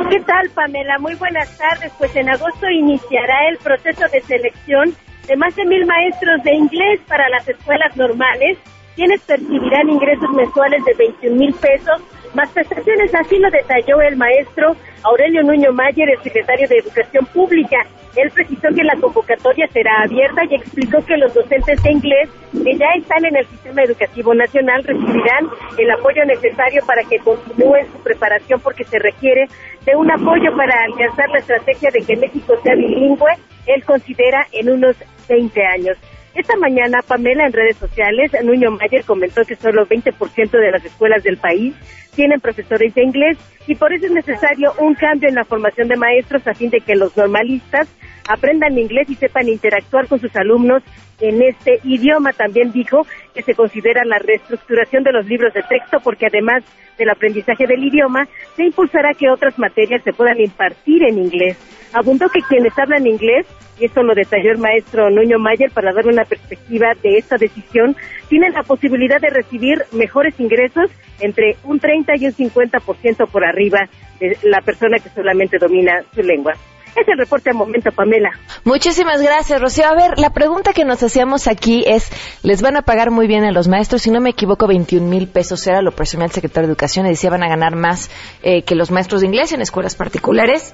¿Qué 0.10 0.20
tal, 0.22 0.50
Pamela? 0.56 0.98
Muy 1.00 1.16
buenas 1.16 1.58
tardes. 1.58 1.92
Pues 1.98 2.16
en 2.16 2.30
agosto 2.30 2.70
iniciará 2.70 3.50
el 3.50 3.58
proceso 3.58 4.06
de 4.14 4.22
selección 4.22 4.96
de 5.28 5.38
más 5.38 5.56
de 5.56 5.66
mil 5.66 5.86
maestros 5.86 6.44
de 6.44 6.54
inglés 6.54 7.00
para 7.08 7.28
las 7.30 7.48
escuelas 7.48 7.96
normales, 7.96 8.58
quienes 8.96 9.22
percibirán 9.22 9.90
ingresos 9.90 10.30
mensuales 10.32 10.84
de 10.86 10.94
21 10.94 11.36
mil 11.36 11.54
pesos, 11.54 12.02
más 12.34 12.50
prestaciones. 12.52 13.14
Así 13.16 13.38
lo 13.38 13.50
detalló 13.50 14.02
el 14.02 14.16
maestro 14.16 14.76
Aurelio 15.04 15.44
Nuño 15.44 15.72
Mayer, 15.72 16.10
el 16.10 16.24
secretario 16.24 16.68
de 16.68 16.78
Educación 16.78 17.26
Pública. 17.28 17.78
Él 18.16 18.30
precisó 18.32 18.68
que 18.76 18.84
la 18.84 18.96
convocatoria 18.96 19.68
será 19.70 20.04
abierta 20.04 20.44
y 20.46 20.56
explicó 20.56 21.04
que 21.04 21.18
los 21.18 21.34
docentes 21.34 21.82
de 21.82 21.92
inglés 21.92 22.30
que 22.52 22.78
ya 22.78 22.86
están 22.96 23.26
en 23.26 23.36
el 23.36 23.48
sistema 23.48 23.84
educativo 23.84 24.36
nacional 24.36 24.84
recibirán 24.84 25.50
el 25.78 25.92
apoyo 25.92 26.24
necesario 26.26 26.86
para 26.86 27.04
que 27.06 27.18
continúen 27.20 27.88
su 27.92 28.04
preparación 28.04 28.60
porque 28.60 28.84
se 28.84 29.00
requiere 29.00 29.48
de 29.86 29.96
un 29.96 30.12
apoyo 30.12 30.56
para 30.56 30.76
alcanzar 30.84 31.30
la 31.32 31.40
estrategia 31.40 31.90
de 31.92 32.02
que 32.02 32.16
México 32.16 32.54
sea 32.64 32.76
bilingüe, 32.76 33.32
él 33.66 33.84
considera 33.84 34.48
en 34.52 34.70
unos 34.70 34.96
20 35.28 35.66
años. 35.66 35.98
Esta 36.36 36.56
mañana, 36.58 37.02
Pamela, 37.08 37.46
en 37.46 37.54
redes 37.54 37.78
sociales, 37.78 38.32
Nuño 38.44 38.72
Mayer 38.72 39.04
comentó 39.06 39.44
que 39.46 39.56
solo 39.56 39.86
20% 39.86 40.50
de 40.50 40.72
las 40.72 40.84
escuelas 40.84 41.24
del 41.24 41.38
país 41.38 41.76
tienen 42.16 42.40
profesores 42.40 42.94
de 42.96 43.04
inglés 43.04 43.38
y 43.68 43.76
por 43.76 43.94
eso 43.94 44.08
es 44.08 44.12
necesario 44.12 44.74
un 44.80 44.96
cambio 44.96 45.30
en 45.30 45.36
la 45.36 45.46
formación 45.46 45.88
de 45.88 45.96
maestros 45.96 46.46
a 46.48 46.54
fin 46.54 46.70
de 46.70 46.82
que 46.82 46.96
los 46.96 47.16
normalistas 47.16 47.88
aprendan 48.28 48.78
inglés 48.78 49.10
y 49.10 49.16
sepan 49.16 49.48
interactuar 49.48 50.08
con 50.08 50.20
sus 50.20 50.36
alumnos 50.36 50.84
en 51.20 51.42
este 51.42 51.80
idioma. 51.84 52.34
También 52.34 52.72
dijo 52.72 53.06
que 53.34 53.42
se 53.44 53.54
considera 53.54 54.04
la 54.06 54.20
reestructuración 54.20 55.04
de 55.04 55.12
los 55.12 55.26
libros 55.26 55.54
de 55.54 55.64
texto 55.64 56.00
porque 56.04 56.28
además 56.28 56.64
del 56.98 57.10
aprendizaje 57.10 57.68
del 57.68 57.84
idioma, 57.84 58.28
se 58.56 58.66
impulsará 58.66 59.14
que 59.14 59.30
otras 59.30 59.58
materias 59.58 60.04
se 60.04 60.14
puedan 60.14 60.40
impartir 60.40 61.04
en 61.04 61.18
inglés. 61.18 61.58
Abundó 61.94 62.28
que 62.30 62.42
quienes 62.48 62.78
hablan 62.78 63.06
inglés, 63.08 63.46
y 63.80 63.86
esto 63.86 64.04
lo 64.04 64.14
detalló 64.16 64.52
el 64.52 64.58
maestro 64.58 65.10
Nuño 65.10 65.40
Mayer 65.40 65.72
para 65.72 65.94
dar 65.94 66.08
una 66.08 66.24
perspectiva 66.26 66.94
de 67.02 67.18
esta 67.18 67.38
decisión, 67.38 67.96
tienen 68.30 68.54
la 68.54 68.64
posibilidad 68.64 69.20
de 69.20 69.30
recibir 69.30 69.84
mejores 69.92 70.40
ingresos 70.40 70.92
entre 71.20 71.56
un 71.64 71.80
30 71.80 72.14
y 72.18 72.26
un 72.28 72.34
50% 72.34 73.28
por 73.30 73.46
arriba 73.46 73.90
de 74.20 74.38
la 74.44 74.62
persona 74.62 74.98
que 74.98 75.10
solamente 75.10 75.58
domina 75.58 76.04
su 76.14 76.22
lengua. 76.22 76.54
Es 76.96 77.08
el 77.08 77.18
reporte 77.18 77.50
al 77.50 77.56
momento, 77.56 77.92
Pamela. 77.92 78.30
Muchísimas 78.64 79.22
gracias, 79.22 79.60
Rocío. 79.60 79.86
A 79.88 79.96
ver, 79.96 80.20
la 80.20 80.30
pregunta 80.30 80.74
que 80.74 80.86
nos 80.86 81.02
hacíamos 81.02 81.48
aquí 81.48 81.84
es, 81.88 82.10
¿les 82.44 82.62
van 82.62 82.78
a 82.78 82.84
pagar 82.84 83.10
muy 83.10 83.28
bien 83.28 83.44
a 83.44 83.52
los 83.52 83.68
maestros? 83.68 84.04
Si 84.04 84.12
no 84.12 84.22
me 84.22 84.30
equivoco, 84.30 84.68
21 84.68 85.08
mil 85.08 85.28
pesos 85.28 85.66
era 85.66 85.82
lo 85.82 85.92
presumió 85.92 86.26
el 86.26 86.32
secretario 86.32 86.68
de 86.68 86.74
Educación 86.74 87.06
y 87.06 87.10
decía 87.10 87.30
van 87.30 87.44
a 87.44 87.50
ganar 87.50 87.76
más 87.76 88.12
eh, 88.44 88.62
que 88.64 88.76
los 88.76 88.92
maestros 88.92 89.22
de 89.22 89.28
inglés 89.28 89.52
en 89.54 89.62
escuelas 89.62 89.96
particulares. 89.96 90.74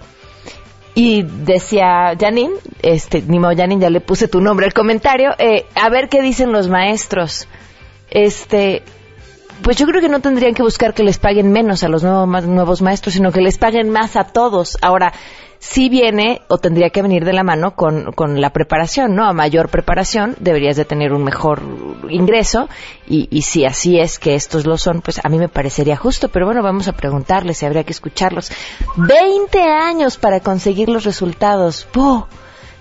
Y 0.96 1.24
decía 1.24 2.14
Janine, 2.20 2.56
este, 2.82 3.22
ni 3.22 3.40
modo 3.40 3.56
Janine, 3.56 3.82
ya 3.82 3.90
le 3.90 4.02
puse 4.02 4.28
tu 4.28 4.42
nombre 4.42 4.66
al 4.66 4.74
comentario, 4.74 5.30
eh, 5.38 5.66
a 5.76 5.90
ver 5.90 6.10
qué 6.10 6.22
dicen 6.22 6.52
los 6.52 6.68
maestros. 6.68 7.48
Este, 8.10 8.84
pues 9.62 9.78
yo 9.78 9.86
creo 9.86 10.02
que 10.02 10.10
no 10.10 10.20
tendrían 10.20 10.54
que 10.54 10.64
buscar 10.64 10.94
que 10.94 11.04
les 11.04 11.18
paguen 11.18 11.52
menos 11.52 11.84
a 11.84 11.90
los 11.90 12.04
nuevos 12.04 12.82
maestros, 12.82 13.14
sino 13.14 13.32
que 13.32 13.42
les 13.42 13.58
paguen 13.58 13.90
más 13.90 14.16
a 14.16 14.26
todos. 14.26 14.78
Ahora, 14.82 15.14
sí 15.60 15.90
viene 15.90 16.42
o 16.48 16.58
tendría 16.58 16.90
que 16.90 17.02
venir 17.02 17.26
de 17.26 17.34
la 17.34 17.44
mano 17.44 17.76
con, 17.76 18.14
con 18.14 18.42
la 18.42 18.52
preparación, 18.52 19.14
¿no? 19.16 19.26
A 19.26 19.34
mayor 19.34 19.70
preparación 19.70 20.36
deberías 20.40 20.78
de 20.78 20.86
tener 20.86 21.14
un 21.14 21.24
mejor 21.24 21.62
ingreso 22.10 22.70
y, 23.08 23.28
y 23.30 23.42
si 23.44 23.66
así 23.66 24.00
es 24.00 24.20
que 24.20 24.36
estos 24.36 24.66
lo 24.66 24.78
son, 24.78 25.02
pues 25.02 25.20
a 25.24 25.30
mí 25.30 25.38
me 25.38 25.50
parecería 25.50 25.98
justo, 25.98 26.30
pero 26.30 26.46
bueno, 26.46 26.64
vamos 26.64 26.88
a 26.88 26.94
preguntarles 26.94 27.58
si 27.58 27.66
habría 27.66 27.84
que 27.84 27.92
escucharlos. 27.92 28.52
20 28.96 29.62
años 29.62 30.18
para 30.18 30.40
conseguir 30.40 30.90
los 30.90 31.04
resultados. 31.04 31.86
¡Puh! 31.92 32.26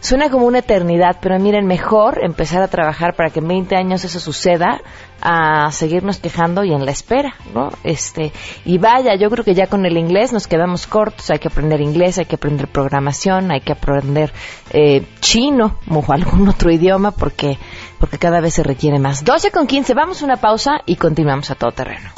Suena 0.00 0.30
como 0.30 0.46
una 0.46 0.60
eternidad, 0.60 1.16
pero 1.20 1.38
miren, 1.40 1.66
mejor 1.66 2.20
empezar 2.22 2.62
a 2.62 2.68
trabajar 2.68 3.14
para 3.16 3.30
que 3.30 3.40
en 3.40 3.48
20 3.48 3.74
años 3.74 4.04
eso 4.04 4.20
suceda 4.20 4.80
a 5.20 5.70
seguirnos 5.72 6.18
quejando 6.18 6.64
y 6.64 6.72
en 6.72 6.84
la 6.84 6.92
espera, 6.92 7.34
¿no? 7.54 7.70
Este, 7.84 8.32
y 8.64 8.78
vaya, 8.78 9.16
yo 9.16 9.30
creo 9.30 9.44
que 9.44 9.54
ya 9.54 9.66
con 9.66 9.84
el 9.86 9.96
inglés 9.96 10.32
nos 10.32 10.46
quedamos 10.46 10.86
cortos, 10.86 11.30
hay 11.30 11.38
que 11.38 11.48
aprender 11.48 11.80
inglés, 11.80 12.18
hay 12.18 12.26
que 12.26 12.36
aprender 12.36 12.68
programación, 12.68 13.50
hay 13.50 13.60
que 13.60 13.72
aprender 13.72 14.32
eh, 14.70 15.06
chino 15.20 15.78
o 15.90 16.04
algún 16.12 16.48
otro 16.48 16.70
idioma 16.70 17.10
porque 17.10 17.58
porque 17.98 18.18
cada 18.18 18.40
vez 18.40 18.54
se 18.54 18.62
requiere 18.62 18.98
más. 19.00 19.24
12 19.24 19.50
con 19.50 19.66
15, 19.66 19.92
vamos 19.94 20.22
a 20.22 20.24
una 20.24 20.36
pausa 20.36 20.82
y 20.86 20.96
continuamos 20.96 21.50
a 21.50 21.56
todo 21.56 21.72
terreno. 21.72 22.10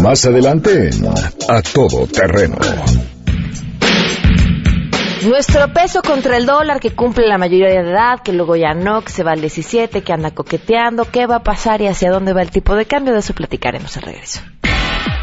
Más 0.00 0.24
adelante 0.24 0.90
A 1.48 1.60
Todo 1.60 2.06
Terreno. 2.06 2.56
Nuestro 5.24 5.72
peso 5.72 6.02
contra 6.02 6.36
el 6.36 6.46
dólar 6.46 6.80
que 6.80 6.90
cumple 6.90 7.28
la 7.28 7.38
mayoría 7.38 7.68
de 7.68 7.90
edad, 7.90 8.20
que 8.24 8.32
luego 8.32 8.56
ya 8.56 8.74
no, 8.74 9.02
que 9.02 9.12
se 9.12 9.22
va 9.22 9.32
al 9.32 9.40
17, 9.40 10.02
que 10.02 10.12
anda 10.12 10.32
coqueteando, 10.32 11.04
qué 11.04 11.26
va 11.26 11.36
a 11.36 11.42
pasar 11.44 11.80
y 11.80 11.86
hacia 11.86 12.10
dónde 12.10 12.32
va 12.32 12.42
el 12.42 12.50
tipo 12.50 12.74
de 12.74 12.86
cambio, 12.86 13.12
de 13.12 13.20
eso 13.20 13.32
platicaremos 13.32 13.96
al 13.96 14.02
regreso. 14.02 14.40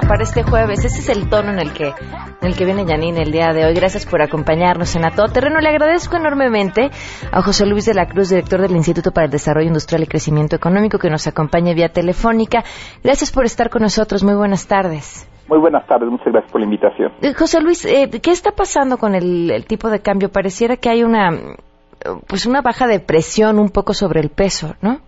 Para 0.00 0.22
este 0.22 0.42
jueves. 0.42 0.84
Ese 0.84 1.00
es 1.00 1.08
el 1.08 1.28
tono 1.28 1.50
en 1.52 1.58
el 1.58 1.72
que, 1.72 1.88
en 1.88 2.48
el 2.48 2.56
que 2.56 2.64
viene 2.64 2.86
Janine 2.86 3.22
el 3.22 3.32
día 3.32 3.52
de 3.52 3.64
hoy. 3.64 3.74
Gracias 3.74 4.06
por 4.06 4.22
acompañarnos 4.22 4.96
en 4.96 5.04
A 5.04 5.10
Todo 5.10 5.28
Terreno. 5.28 5.60
Le 5.60 5.68
agradezco 5.68 6.16
enormemente 6.16 6.90
a 7.30 7.42
José 7.42 7.66
Luis 7.66 7.84
de 7.84 7.94
la 7.94 8.06
Cruz, 8.06 8.30
director 8.30 8.60
del 8.60 8.72
Instituto 8.72 9.12
para 9.12 9.26
el 9.26 9.30
Desarrollo 9.30 9.66
Industrial 9.66 10.02
y 10.02 10.06
Crecimiento 10.06 10.56
Económico, 10.56 10.98
que 10.98 11.10
nos 11.10 11.26
acompaña 11.26 11.74
vía 11.74 11.90
telefónica. 11.90 12.64
Gracias 13.02 13.30
por 13.30 13.44
estar 13.44 13.68
con 13.68 13.82
nosotros. 13.82 14.24
Muy 14.24 14.34
buenas 14.34 14.66
tardes. 14.66 15.28
Muy 15.48 15.58
buenas 15.58 15.86
tardes, 15.86 16.08
muchas 16.08 16.32
gracias 16.32 16.50
por 16.50 16.60
la 16.60 16.64
invitación. 16.64 17.12
Eh, 17.20 17.34
José 17.34 17.60
Luis, 17.60 17.84
eh, 17.84 18.08
¿qué 18.22 18.30
está 18.30 18.52
pasando 18.52 18.96
con 18.96 19.14
el, 19.14 19.50
el 19.50 19.66
tipo 19.66 19.90
de 19.90 20.00
cambio? 20.00 20.30
Pareciera 20.30 20.76
que 20.76 20.88
hay 20.88 21.02
una, 21.02 21.30
pues 22.26 22.46
una 22.46 22.62
baja 22.62 22.86
de 22.86 23.00
presión 23.00 23.58
un 23.58 23.68
poco 23.68 23.92
sobre 23.92 24.20
el 24.20 24.30
peso, 24.30 24.76
¿no? 24.80 25.00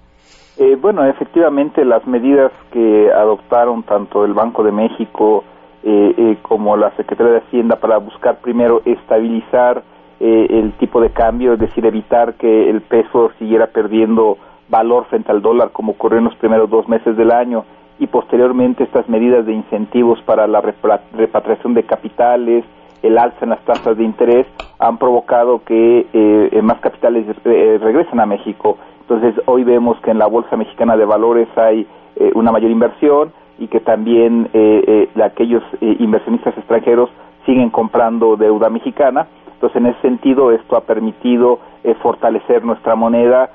Eh, 0.56 0.76
bueno, 0.80 1.04
efectivamente 1.04 1.84
las 1.84 2.06
medidas 2.06 2.52
que 2.70 3.10
adoptaron 3.12 3.82
tanto 3.82 4.24
el 4.24 4.34
Banco 4.34 4.62
de 4.62 4.70
México 4.70 5.42
eh, 5.82 6.14
eh, 6.16 6.38
como 6.42 6.76
la 6.76 6.90
Secretaría 6.96 7.32
de 7.32 7.38
Hacienda 7.40 7.76
para 7.76 7.98
buscar 7.98 8.38
primero 8.38 8.80
estabilizar 8.84 9.82
eh, 10.20 10.46
el 10.48 10.72
tipo 10.78 11.00
de 11.00 11.10
cambio, 11.10 11.54
es 11.54 11.58
decir, 11.58 11.84
evitar 11.84 12.34
que 12.34 12.70
el 12.70 12.82
peso 12.82 13.32
siguiera 13.38 13.66
perdiendo 13.66 14.38
valor 14.68 15.06
frente 15.06 15.32
al 15.32 15.42
dólar 15.42 15.70
como 15.72 15.92
ocurrió 15.92 16.18
en 16.18 16.24
los 16.24 16.36
primeros 16.36 16.70
dos 16.70 16.88
meses 16.88 17.16
del 17.16 17.32
año 17.32 17.64
y 17.98 18.06
posteriormente 18.06 18.84
estas 18.84 19.08
medidas 19.08 19.44
de 19.46 19.52
incentivos 19.52 20.20
para 20.22 20.46
la 20.46 20.60
repatriación 20.60 21.74
de 21.74 21.82
capitales, 21.82 22.64
el 23.02 23.18
alza 23.18 23.38
en 23.42 23.50
las 23.50 23.60
tasas 23.64 23.96
de 23.96 24.04
interés 24.04 24.46
han 24.78 24.98
provocado 24.98 25.62
que 25.64 26.06
eh, 26.12 26.62
más 26.62 26.78
capitales 26.78 27.26
eh, 27.44 27.78
regresen 27.82 28.20
a 28.20 28.26
México 28.26 28.78
entonces, 29.08 29.34
hoy 29.44 29.64
vemos 29.64 30.00
que 30.00 30.10
en 30.10 30.18
la 30.18 30.26
Bolsa 30.26 30.56
Mexicana 30.56 30.96
de 30.96 31.04
Valores 31.04 31.46
hay 31.56 31.86
eh, 32.16 32.30
una 32.34 32.50
mayor 32.52 32.70
inversión 32.70 33.32
y 33.58 33.68
que 33.68 33.80
también 33.80 34.48
eh, 34.54 35.08
eh, 35.14 35.22
aquellos 35.22 35.62
inversionistas 35.80 36.56
extranjeros 36.56 37.10
siguen 37.44 37.68
comprando 37.68 38.36
deuda 38.36 38.70
mexicana. 38.70 39.26
Entonces, 39.52 39.76
en 39.76 39.86
ese 39.86 40.00
sentido, 40.00 40.52
esto 40.52 40.76
ha 40.76 40.80
permitido 40.80 41.58
fortalecer 42.00 42.64
nuestra 42.64 42.94
moneda 42.94 43.50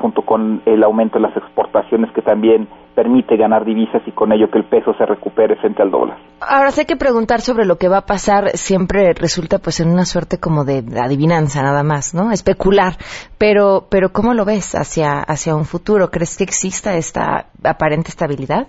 junto 0.00 0.22
con 0.22 0.62
el 0.66 0.82
aumento 0.82 1.18
de 1.18 1.22
las 1.28 1.36
exportaciones 1.36 2.10
que 2.12 2.22
también 2.22 2.68
permite 2.94 3.36
ganar 3.36 3.64
divisas 3.64 4.02
y 4.06 4.10
con 4.10 4.32
ello 4.32 4.50
que 4.50 4.58
el 4.58 4.64
peso 4.64 4.92
se 4.94 5.06
recupere 5.06 5.56
frente 5.56 5.82
al 5.82 5.90
dólar. 5.90 6.18
Ahora, 6.40 6.70
hay 6.76 6.84
que 6.86 6.96
preguntar 6.96 7.40
sobre 7.40 7.64
lo 7.64 7.76
que 7.76 7.88
va 7.88 7.98
a 7.98 8.06
pasar, 8.06 8.50
siempre 8.50 9.12
resulta 9.14 9.58
pues 9.58 9.80
en 9.80 9.90
una 9.90 10.04
suerte 10.04 10.38
como 10.38 10.64
de 10.64 10.82
adivinanza 11.00 11.62
nada 11.62 11.82
más, 11.82 12.14
¿no? 12.14 12.30
Especular. 12.30 12.94
Pero, 13.38 13.86
pero 13.90 14.10
¿cómo 14.12 14.34
lo 14.34 14.44
ves 14.44 14.74
hacia, 14.74 15.20
hacia 15.20 15.54
un 15.54 15.64
futuro? 15.64 16.10
¿Crees 16.10 16.36
que 16.36 16.44
exista 16.44 16.96
esta 16.96 17.46
aparente 17.64 18.08
estabilidad? 18.08 18.66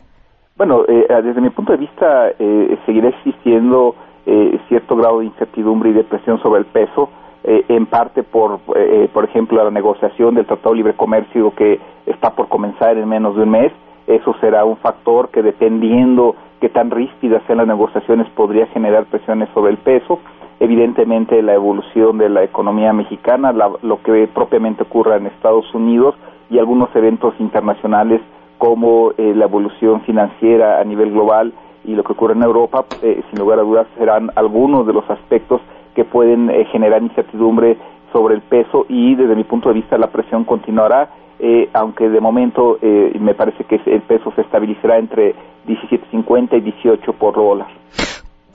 Bueno, 0.56 0.84
eh, 0.88 1.08
desde 1.24 1.42
mi 1.42 1.50
punto 1.50 1.72
de 1.74 1.80
vista 1.80 2.30
eh, 2.38 2.78
seguirá 2.86 3.10
existiendo 3.10 3.96
eh, 4.26 4.60
cierto 4.68 4.96
grado 4.96 5.20
de 5.20 5.26
incertidumbre 5.26 5.90
y 5.90 5.94
de 5.94 6.04
presión 6.04 6.40
sobre 6.42 6.60
el 6.60 6.68
peso, 6.68 7.10
eh, 7.44 7.66
en 7.70 7.86
parte 7.86 8.24
por, 8.24 8.60
eh, 8.76 9.10
por 9.14 9.26
ejemplo, 9.26 9.64
la 9.64 9.72
negociación 9.72 10.36
del 10.36 10.46
Tratado 10.46 10.72
de 10.72 10.78
Libre 10.78 10.94
Comercio 10.94 11.54
que 11.56 11.80
está 12.06 12.32
por 12.36 12.48
comenzar 12.48 12.98
en 12.98 13.08
menos 13.08 13.36
de 13.36 13.44
un 13.44 13.50
mes 13.50 13.72
eso 14.08 14.36
será 14.42 14.66
un 14.66 14.78
factor 14.78 15.30
que 15.30 15.42
dependiendo 15.42 16.36
qué 16.60 16.70
tan 16.70 16.92
ríspidas 16.92 17.42
sean 17.48 17.60
las 17.60 17.68
negociaciones 17.68 18.28
podría 18.32 18.68
generar 18.68 19.06
presiones 19.06 19.50
sobre 19.54 19.72
el 19.72 19.78
peso. 19.78 20.20
Evidentemente 20.60 21.42
la 21.42 21.54
evolución 21.54 22.18
de 22.18 22.30
la 22.30 22.44
economía 22.44 22.94
mexicana, 22.94 23.52
lo 23.54 24.02
que 24.04 24.28
propiamente 24.28 24.84
ocurra 24.84 25.18
en 25.18 25.28
Estados 25.28 25.74
Unidos 25.74 26.16
y 26.50 26.60
algunos 26.60 26.96
eventos 26.96 27.34
internacionales 27.40 28.22
como 28.58 29.12
eh, 29.18 29.34
la 29.36 29.46
evolución 29.46 30.02
financiera 30.02 30.80
a 30.80 30.84
nivel 30.84 31.12
global 31.12 31.54
y 31.84 31.96
lo 31.96 32.04
que 32.04 32.12
ocurre 32.14 32.34
en 32.34 32.44
Europa, 32.44 32.86
eh, 33.02 33.24
sin 33.30 33.40
lugar 33.40 33.58
a 33.58 33.64
dudas 33.64 33.88
serán 33.98 34.30
algunos 34.36 34.86
de 34.86 34.94
los 34.94 35.10
aspectos 35.10 35.62
que 35.96 36.06
pueden 36.06 36.50
eh, 36.50 36.66
generar 36.72 37.02
incertidumbre 37.02 37.78
sobre 38.12 38.36
el 38.36 38.42
peso 38.42 38.86
y 38.90 39.16
desde 39.16 39.36
mi 39.36 39.44
punto 39.44 39.70
de 39.70 39.76
vista 39.76 39.98
la 39.98 40.08
presión 40.08 40.44
continuará 40.44 41.10
eh, 41.44 41.72
aunque 41.74 42.08
de 42.08 42.22
momento 42.22 42.78
eh, 42.84 43.18
me 43.20 43.34
parece 43.34 43.64
que 43.64 43.82
el 43.88 44.04
peso 44.04 44.32
se 44.36 44.42
estabilizará 44.42 45.00
entre 45.00 45.34
17.50 45.66 46.60
y 46.60 46.62
18 46.62 47.14
por 47.14 47.34
dólar. 47.34 47.68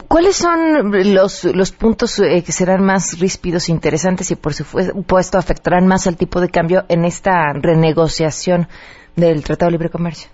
¿Cuáles 0.07 0.37
son 0.37 0.93
los, 1.13 1.45
los 1.53 1.73
puntos 1.73 2.21
eh, 2.21 2.45
que 2.47 2.53
serán 2.53 2.85
más 2.85 3.19
ríspidos 3.21 3.69
e 3.69 3.73
interesantes 3.73 4.31
y 4.31 4.37
por 4.37 4.53
supuesto 4.53 5.37
afectarán 5.37 5.89
más 5.89 6.07
al 6.07 6.17
tipo 6.17 6.41
de 6.41 6.49
cambio 6.49 6.85
en 6.89 7.05
esta 7.05 7.53
renegociación 7.55 8.69
del 9.17 9.43
Tratado 9.43 9.71
de 9.71 9.79
Libre 9.79 9.91
Comercio? 9.91 10.31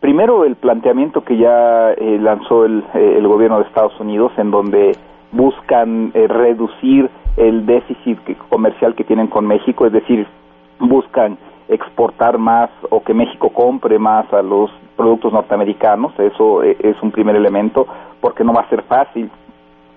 Primero, 0.00 0.44
el 0.44 0.56
planteamiento 0.56 1.24
que 1.24 1.38
ya 1.38 1.94
lanzó 1.98 2.66
el, 2.66 2.84
el, 2.92 3.26
gobierno 3.26 3.58
de 3.58 3.64
Estados 3.64 3.98
Unidos, 4.00 4.32
en 4.36 4.50
donde 4.50 4.92
buscan 5.32 6.12
reducir 6.12 7.08
el 7.36 7.64
déficit 7.66 8.18
comercial 8.48 8.94
que 8.94 9.04
tienen 9.04 9.28
con 9.28 9.46
México, 9.46 9.86
es 9.86 9.92
decir, 9.92 10.26
buscan 10.80 11.38
exportar 11.68 12.36
más 12.38 12.68
o 12.90 13.02
que 13.02 13.14
México 13.14 13.50
compre 13.50 13.98
más 13.98 14.30
a 14.32 14.42
los 14.42 14.70
productos 14.96 15.32
norteamericanos, 15.32 16.12
eso 16.18 16.62
eh, 16.62 16.76
es 16.80 17.00
un 17.00 17.12
primer 17.12 17.36
elemento, 17.36 17.86
porque 18.20 18.44
no 18.44 18.52
va 18.52 18.62
a 18.62 18.68
ser 18.68 18.82
fácil 18.82 19.30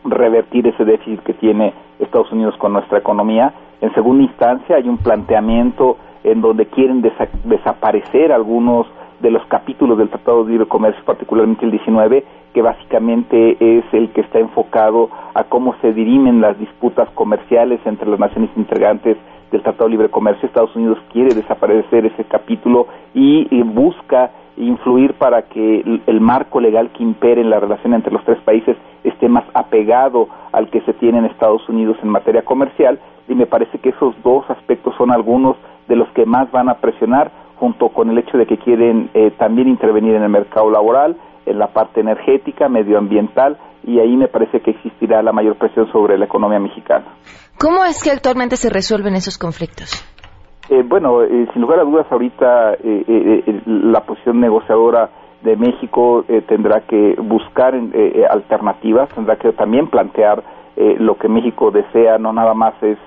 revertir 0.05 0.67
ese 0.67 0.85
déficit 0.85 1.21
que 1.21 1.33
tiene 1.33 1.73
Estados 1.99 2.31
Unidos 2.31 2.55
con 2.57 2.73
nuestra 2.73 2.99
economía. 2.99 3.53
En 3.81 3.93
segunda 3.93 4.23
instancia 4.23 4.75
hay 4.75 4.87
un 4.87 4.97
planteamiento 4.97 5.97
en 6.23 6.41
donde 6.41 6.67
quieren 6.67 7.01
desaparecer 7.43 8.31
algunos 8.31 8.87
de 9.23 9.31
los 9.31 9.43
capítulos 9.45 9.97
del 9.97 10.09
Tratado 10.09 10.43
de 10.43 10.51
Libre 10.51 10.67
Comercio, 10.67 11.01
particularmente 11.05 11.63
el 11.63 11.71
19, 11.71 12.25
que 12.53 12.61
básicamente 12.61 13.55
es 13.57 13.85
el 13.93 14.09
que 14.09 14.19
está 14.19 14.37
enfocado 14.37 15.09
a 15.33 15.45
cómo 15.45 15.75
se 15.81 15.93
dirimen 15.93 16.41
las 16.41 16.59
disputas 16.59 17.09
comerciales 17.11 17.79
entre 17.85 18.09
las 18.09 18.19
naciones 18.19 18.49
integrantes 18.57 19.15
del 19.49 19.61
Tratado 19.61 19.85
de 19.85 19.91
Libre 19.91 20.09
Comercio. 20.09 20.45
Estados 20.45 20.75
Unidos 20.75 20.99
quiere 21.13 21.33
desaparecer 21.33 22.05
ese 22.05 22.25
capítulo 22.25 22.87
y, 23.13 23.47
busca 23.63 24.31
influir 24.57 25.13
para 25.13 25.43
que 25.43 26.01
el, 26.05 26.21
marco 26.21 26.59
legal 26.59 26.89
que 26.89 27.01
impere 27.01 27.41
en 27.41 27.49
la 27.49 27.61
relación 27.61 27.93
entre 27.93 28.11
los 28.11 28.23
tres 28.25 28.39
países 28.41 28.75
esté 29.05 29.29
más 29.29 29.45
apegado 29.53 30.27
al 30.51 30.69
que 30.69 30.81
se 30.81 30.93
tiene 30.93 31.19
en 31.19 31.25
Estados 31.25 31.67
Unidos 31.69 31.97
en 32.03 32.09
materia 32.09 32.43
comercial 32.43 32.99
y 33.29 33.35
me 33.35 33.45
parece 33.45 33.79
que 33.79 33.89
esos 33.89 34.13
dos 34.21 34.47
aspectos 34.49 34.93
son 34.97 35.11
algunos 35.11 35.55
de 35.87 35.95
los 35.95 36.07
que 36.09 36.25
más 36.25 36.51
van 36.51 36.69
a 36.69 36.75
presionar 36.75 37.31
junto 37.63 37.87
con 37.87 38.09
el 38.09 38.17
hecho 38.17 38.37
de 38.37 38.45
que 38.45 38.57
quieren 38.57 39.09
eh, 39.13 39.31
también 39.39 39.69
intervenir 39.69 40.15
en 40.15 40.23
el 40.23 40.29
mercado 40.29 40.69
laboral, 40.69 41.15
en 41.45 41.57
la 41.57 41.67
parte 41.67 42.01
energética, 42.01 42.67
medioambiental, 42.67 43.57
y 43.85 43.99
ahí 43.99 44.17
me 44.17 44.27
parece 44.27 44.59
que 44.59 44.71
existirá 44.71 45.23
la 45.23 45.31
mayor 45.31 45.55
presión 45.55 45.89
sobre 45.89 46.17
la 46.17 46.25
economía 46.25 46.59
mexicana. 46.59 47.05
¿Cómo 47.57 47.85
es 47.85 48.03
que 48.03 48.11
actualmente 48.11 48.57
se 48.57 48.69
resuelven 48.69 49.15
esos 49.15 49.37
conflictos? 49.37 50.03
Eh, 50.69 50.83
bueno, 50.85 51.23
eh, 51.23 51.47
sin 51.53 51.61
lugar 51.61 51.79
a 51.79 51.83
dudas, 51.83 52.05
ahorita 52.11 52.75
la 53.65 54.01
posición 54.01 54.41
negociadora 54.41 55.09
de 55.41 55.55
México 55.55 56.25
tendrá 56.49 56.81
que 56.81 57.15
buscar 57.17 57.75
alternativas, 58.29 59.07
tendrá 59.15 59.37
que 59.37 59.53
también 59.53 59.87
plantear 59.87 60.43
lo 60.75 61.15
que 61.15 61.29
México 61.29 61.71
desea, 61.71 62.17
no 62.17 62.33
nada 62.33 62.53
más 62.53 62.73
es 62.83 62.97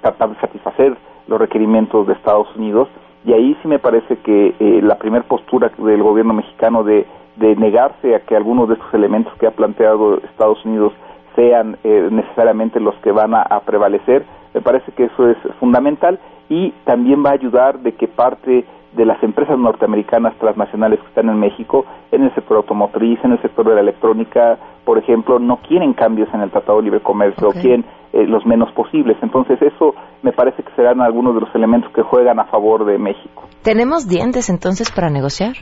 tratar 0.00 0.30
de 0.30 0.40
satisfacer 0.40 0.96
los 1.26 1.40
requerimientos 1.40 2.06
de 2.06 2.12
Estados 2.12 2.46
Unidos, 2.54 2.88
y 3.26 3.32
ahí 3.32 3.56
sí 3.60 3.68
me 3.68 3.80
parece 3.80 4.18
que 4.18 4.54
eh, 4.60 4.80
la 4.82 4.98
primera 4.98 5.24
postura 5.24 5.72
del 5.76 6.02
gobierno 6.02 6.32
mexicano 6.32 6.84
de, 6.84 7.06
negarse 7.38 8.14
a 8.14 8.20
que 8.20 8.34
algunos 8.34 8.68
de 8.68 8.74
estos 8.74 8.94
elementos 8.94 9.32
que 9.38 9.46
ha 9.46 9.50
planteado 9.50 10.18
Estados 10.18 10.64
Unidos 10.64 10.92
sean 11.34 11.76
eh, 11.84 12.08
necesariamente 12.10 12.80
los 12.80 12.94
que 12.96 13.12
van 13.12 13.34
a, 13.34 13.60
prevalecer, 13.66 14.24
me 14.54 14.62
parece 14.62 14.90
que 14.92 15.04
eso 15.04 15.28
es 15.28 15.36
fundamental 15.60 16.18
y 16.48 16.70
también 16.84 17.22
va 17.24 17.30
a 17.30 17.34
ayudar 17.34 17.80
de 17.80 17.92
que 17.92 18.08
parte 18.08 18.64
de 18.92 19.04
las 19.04 19.22
empresas 19.22 19.58
norteamericanas 19.58 20.34
transnacionales 20.38 21.00
que 21.00 21.08
están 21.08 21.28
en 21.28 21.38
México, 21.38 21.84
en 22.12 22.22
el 22.22 22.34
sector 22.34 22.58
automotriz, 22.58 23.18
en 23.22 23.32
el 23.32 23.42
sector 23.42 23.68
de 23.68 23.74
la 23.74 23.80
electrónica, 23.82 24.56
por 24.86 24.98
ejemplo, 24.98 25.38
no 25.38 25.58
quieren 25.58 25.92
cambios 25.92 26.32
en 26.32 26.40
el 26.40 26.50
Tratado 26.50 26.78
de 26.78 26.84
Libre 26.84 27.00
Comercio, 27.00 27.50
quieren 27.50 27.84
eh, 28.12 28.24
los 28.26 28.46
menos 28.46 28.72
posibles. 28.72 29.18
Entonces, 29.20 29.60
eso 29.60 29.94
me 30.22 30.32
parece 30.32 30.62
que 30.62 30.72
serán 30.76 31.02
algunos 31.02 31.34
de 31.34 31.40
los 31.40 31.54
elementos 31.54 31.92
que 31.92 32.02
juegan 32.02 32.38
a 32.38 32.44
favor 32.44 32.84
de 32.84 32.96
México. 32.96 33.42
¿Tenemos 33.62 34.08
dientes 34.08 34.48
entonces 34.48 34.90
para 34.92 35.10
negociar? 35.10 35.56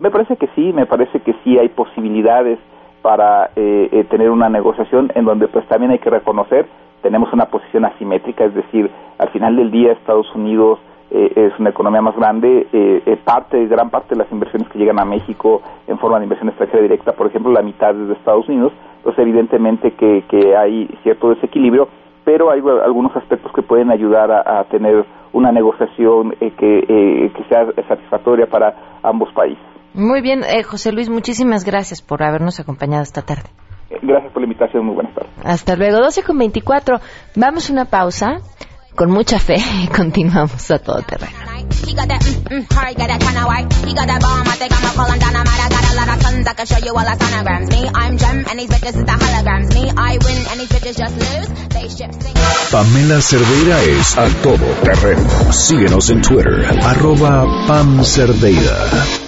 Me 0.00 0.10
parece 0.10 0.36
que 0.36 0.46
sí, 0.54 0.72
me 0.72 0.86
parece 0.86 1.20
que 1.20 1.34
sí 1.42 1.58
hay 1.58 1.68
posibilidades 1.68 2.58
para 3.02 3.50
eh, 3.56 3.88
eh, 3.90 4.04
tener 4.04 4.30
una 4.30 4.48
negociación 4.48 5.10
en 5.14 5.24
donde 5.24 5.48
pues 5.48 5.66
también 5.66 5.90
hay 5.90 5.98
que 5.98 6.10
reconocer 6.10 6.66
tenemos 7.02 7.32
una 7.32 7.46
posición 7.46 7.84
asimétrica, 7.84 8.44
es 8.44 8.54
decir, 8.54 8.90
al 9.18 9.30
final 9.30 9.56
del 9.56 9.70
día 9.70 9.92
Estados 9.92 10.26
Unidos 10.34 10.78
eh, 11.10 11.32
es 11.34 11.58
una 11.58 11.70
economía 11.70 12.02
más 12.02 12.16
grande, 12.16 12.66
eh, 12.72 13.18
parte, 13.24 13.66
gran 13.66 13.90
parte 13.90 14.14
de 14.14 14.22
las 14.22 14.32
inversiones 14.32 14.68
que 14.68 14.78
llegan 14.78 15.00
a 15.00 15.04
México 15.04 15.62
en 15.86 15.98
forma 15.98 16.18
de 16.18 16.24
inversión 16.24 16.48
extranjera 16.48 16.82
directa, 16.82 17.12
por 17.12 17.26
ejemplo, 17.26 17.52
la 17.52 17.62
mitad 17.62 17.90
es 17.90 18.08
de 18.08 18.14
Estados 18.14 18.48
Unidos, 18.48 18.72
pues 19.02 19.18
evidentemente 19.18 19.92
que, 19.92 20.24
que 20.28 20.56
hay 20.56 20.86
cierto 21.02 21.30
desequilibrio, 21.30 21.88
pero 22.24 22.50
hay 22.50 22.60
algunos 22.84 23.14
aspectos 23.16 23.52
que 23.54 23.62
pueden 23.62 23.90
ayudar 23.90 24.30
a, 24.30 24.64
tener 24.64 25.04
una 25.32 25.52
negociación 25.52 26.34
eh, 26.40 26.52
que, 26.58 26.78
eh, 26.80 27.32
que 27.34 27.44
sea 27.48 27.66
satisfactoria 27.88 28.46
para 28.46 28.98
ambos 29.02 29.32
países. 29.32 29.62
Muy 29.94 30.20
bien, 30.20 30.42
José 30.68 30.92
Luis, 30.92 31.08
muchísimas 31.08 31.64
gracias 31.64 32.02
por 32.02 32.22
habernos 32.22 32.60
acompañado 32.60 33.02
esta 33.02 33.22
tarde. 33.22 33.48
Gracias 34.02 34.32
por 34.32 34.42
la 34.42 34.46
invitación, 34.46 34.84
muy 34.84 34.94
buenas 34.94 35.14
tardes. 35.14 35.30
Hasta 35.44 35.76
luego, 35.76 35.98
12 35.98 36.22
con 36.22 36.36
24. 36.36 36.98
Vamos 37.36 37.70
a 37.70 37.72
una 37.72 37.84
pausa 37.86 38.40
con 38.98 39.12
mucha 39.12 39.38
fe 39.38 39.56
continuamos 39.96 40.68
a 40.72 40.78
todo 40.80 41.00
terreno. 41.02 41.32
Pamela 52.72 53.22
Cerdeira 53.22 53.82
es 53.84 54.18
a 54.18 54.26
todo 54.42 54.66
terreno. 54.82 55.52
Síguenos 55.52 56.10
en 56.10 56.20
Twitter, 56.20 56.66
arroba 56.82 57.46
Pam 57.68 58.04
Cerdeira. 58.04 59.27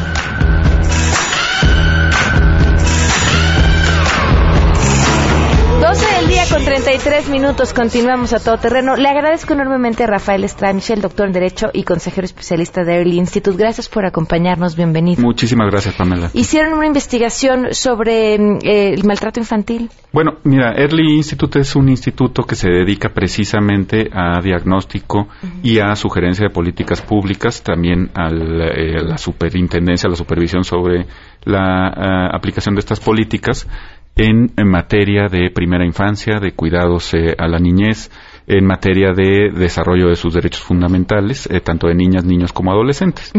33 6.63 7.29
minutos, 7.29 7.73
continuamos 7.73 8.33
a 8.33 8.39
todo 8.39 8.57
terreno. 8.57 8.95
Le 8.95 9.09
agradezco 9.09 9.53
enormemente 9.53 10.03
a 10.03 10.07
Rafael 10.07 10.43
el 10.43 11.01
doctor 11.01 11.25
en 11.25 11.33
Derecho 11.33 11.67
y 11.73 11.83
consejero 11.83 12.25
especialista 12.25 12.83
de 12.83 12.97
Early 12.97 13.17
Institute. 13.17 13.57
Gracias 13.57 13.89
por 13.89 14.05
acompañarnos, 14.05 14.75
bienvenido. 14.75 15.23
Muchísimas 15.23 15.71
gracias, 15.71 15.95
Pamela. 15.95 16.29
¿Hicieron 16.33 16.73
una 16.73 16.85
investigación 16.85 17.73
sobre 17.73 18.35
eh, 18.35 18.93
el 18.93 19.03
maltrato 19.05 19.39
infantil? 19.39 19.89
Bueno, 20.13 20.37
mira, 20.43 20.73
Early 20.75 21.15
Institute 21.15 21.59
es 21.59 21.75
un 21.75 21.89
instituto 21.89 22.43
que 22.43 22.55
se 22.55 22.69
dedica 22.69 23.09
precisamente 23.09 24.09
a 24.13 24.39
diagnóstico 24.41 25.29
y 25.63 25.79
a 25.79 25.95
sugerencia 25.95 26.47
de 26.47 26.53
políticas 26.53 27.01
públicas, 27.01 27.63
también 27.63 28.11
a 28.13 28.29
eh, 28.29 29.01
la 29.03 29.17
superintendencia, 29.17 30.07
a 30.07 30.11
la 30.11 30.17
supervisión 30.17 30.63
sobre 30.63 31.07
la 31.43 31.89
eh, 31.89 32.35
aplicación 32.35 32.75
de 32.75 32.79
estas 32.79 32.99
políticas 32.99 33.67
en, 34.15 34.51
materia 34.65 35.27
de 35.27 35.49
primera 35.51 35.85
infancia, 35.85 36.39
de 36.39 36.51
cuidados 36.53 37.13
eh, 37.13 37.35
a 37.37 37.47
la 37.47 37.59
niñez, 37.59 38.11
en 38.47 38.65
materia 38.65 39.13
de 39.13 39.51
desarrollo 39.51 40.09
de 40.09 40.15
sus 40.15 40.33
derechos 40.33 40.61
fundamentales, 40.61 41.47
eh, 41.49 41.61
tanto 41.61 41.87
de 41.87 41.95
niñas, 41.95 42.25
niños 42.25 42.51
como 42.51 42.71
adolescentes. 42.71 43.31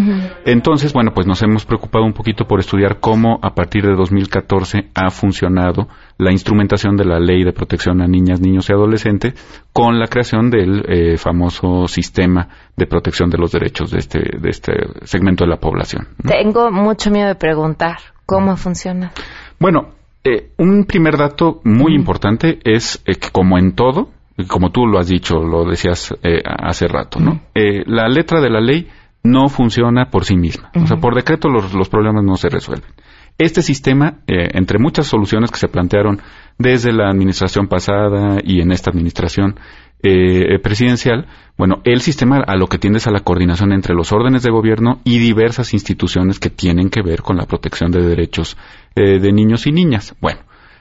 Entonces, 0.46 0.92
bueno, 0.92 1.12
pues 1.12 1.26
nos 1.26 1.42
hemos 1.42 1.66
preocupado 1.66 2.04
un 2.04 2.12
poquito 2.12 2.46
por 2.46 2.60
estudiar 2.60 2.98
cómo 3.00 3.38
a 3.42 3.54
partir 3.54 3.84
de 3.84 3.94
2014 3.94 4.90
ha 4.94 5.10
funcionado 5.10 5.88
la 6.18 6.32
instrumentación 6.32 6.96
de 6.96 7.04
la 7.04 7.18
Ley 7.18 7.44
de 7.44 7.52
Protección 7.52 8.00
a 8.00 8.06
Niñas, 8.06 8.40
Niños 8.40 8.70
y 8.70 8.72
Adolescentes 8.72 9.34
con 9.72 9.98
la 9.98 10.06
creación 10.06 10.50
del 10.50 10.84
eh, 10.88 11.18
famoso 11.18 11.86
sistema 11.88 12.48
de 12.76 12.86
protección 12.86 13.28
de 13.28 13.38
los 13.38 13.52
derechos 13.52 13.90
de 13.90 13.98
este, 13.98 14.20
de 14.38 14.48
este 14.48 14.72
segmento 15.02 15.44
de 15.44 15.50
la 15.50 15.58
población. 15.58 16.08
Tengo 16.24 16.70
mucho 16.70 17.10
miedo 17.10 17.28
de 17.28 17.34
preguntar 17.34 17.98
cómo 18.24 18.56
funciona. 18.56 19.12
Bueno, 19.58 20.01
eh, 20.24 20.52
un 20.58 20.84
primer 20.84 21.16
dato 21.16 21.60
muy 21.64 21.94
importante 21.94 22.60
es 22.64 23.02
eh, 23.06 23.16
que 23.16 23.30
como 23.30 23.58
en 23.58 23.74
todo, 23.74 24.10
como 24.48 24.70
tú 24.70 24.86
lo 24.86 24.98
has 24.98 25.08
dicho, 25.08 25.42
lo 25.42 25.64
decías 25.64 26.14
eh, 26.22 26.42
hace 26.44 26.86
rato, 26.88 27.20
¿no? 27.20 27.40
la 27.54 28.08
letra 28.08 28.40
de 28.40 28.50
la 28.50 28.60
ley 28.60 28.88
no 29.24 29.48
funciona 29.48 30.10
por 30.10 30.24
sí 30.24 30.36
misma. 30.36 30.70
O 30.74 30.86
sea, 30.86 30.96
por 30.96 31.14
decreto 31.14 31.48
los, 31.48 31.74
los 31.74 31.88
problemas 31.88 32.24
no 32.24 32.36
se 32.36 32.48
resuelven. 32.48 32.90
Este 33.38 33.62
sistema, 33.62 34.18
entre 34.26 34.78
muchas 34.78 35.06
soluciones 35.06 35.50
que 35.50 35.58
se 35.58 35.68
plantearon 35.68 36.20
desde 36.58 36.92
la 36.92 37.08
administración 37.08 37.66
pasada 37.66 38.38
y 38.44 38.60
en 38.60 38.72
esta 38.72 38.90
administración, 38.90 39.56
eh, 40.04 40.58
presidencial, 40.58 41.26
bueno, 41.56 41.80
el 41.84 42.00
sistema 42.00 42.38
a 42.44 42.56
lo 42.56 42.66
que 42.66 42.78
tiende 42.78 42.98
es 42.98 43.06
a 43.06 43.12
la 43.12 43.20
coordinación 43.20 43.72
entre 43.72 43.94
los 43.94 44.10
órdenes 44.10 44.42
de 44.42 44.50
gobierno 44.50 45.00
y 45.04 45.18
diversas 45.18 45.74
instituciones 45.74 46.40
que 46.40 46.50
tienen 46.50 46.90
que 46.90 47.02
ver 47.02 47.22
con 47.22 47.36
la 47.36 47.46
protección 47.46 47.92
de 47.92 48.02
derechos 48.02 48.56
eh, 48.94 49.18
de 49.18 49.32
niños 49.32 49.66
y 49.66 49.72
niñas. 49.72 50.14
Bueno, 50.20 50.40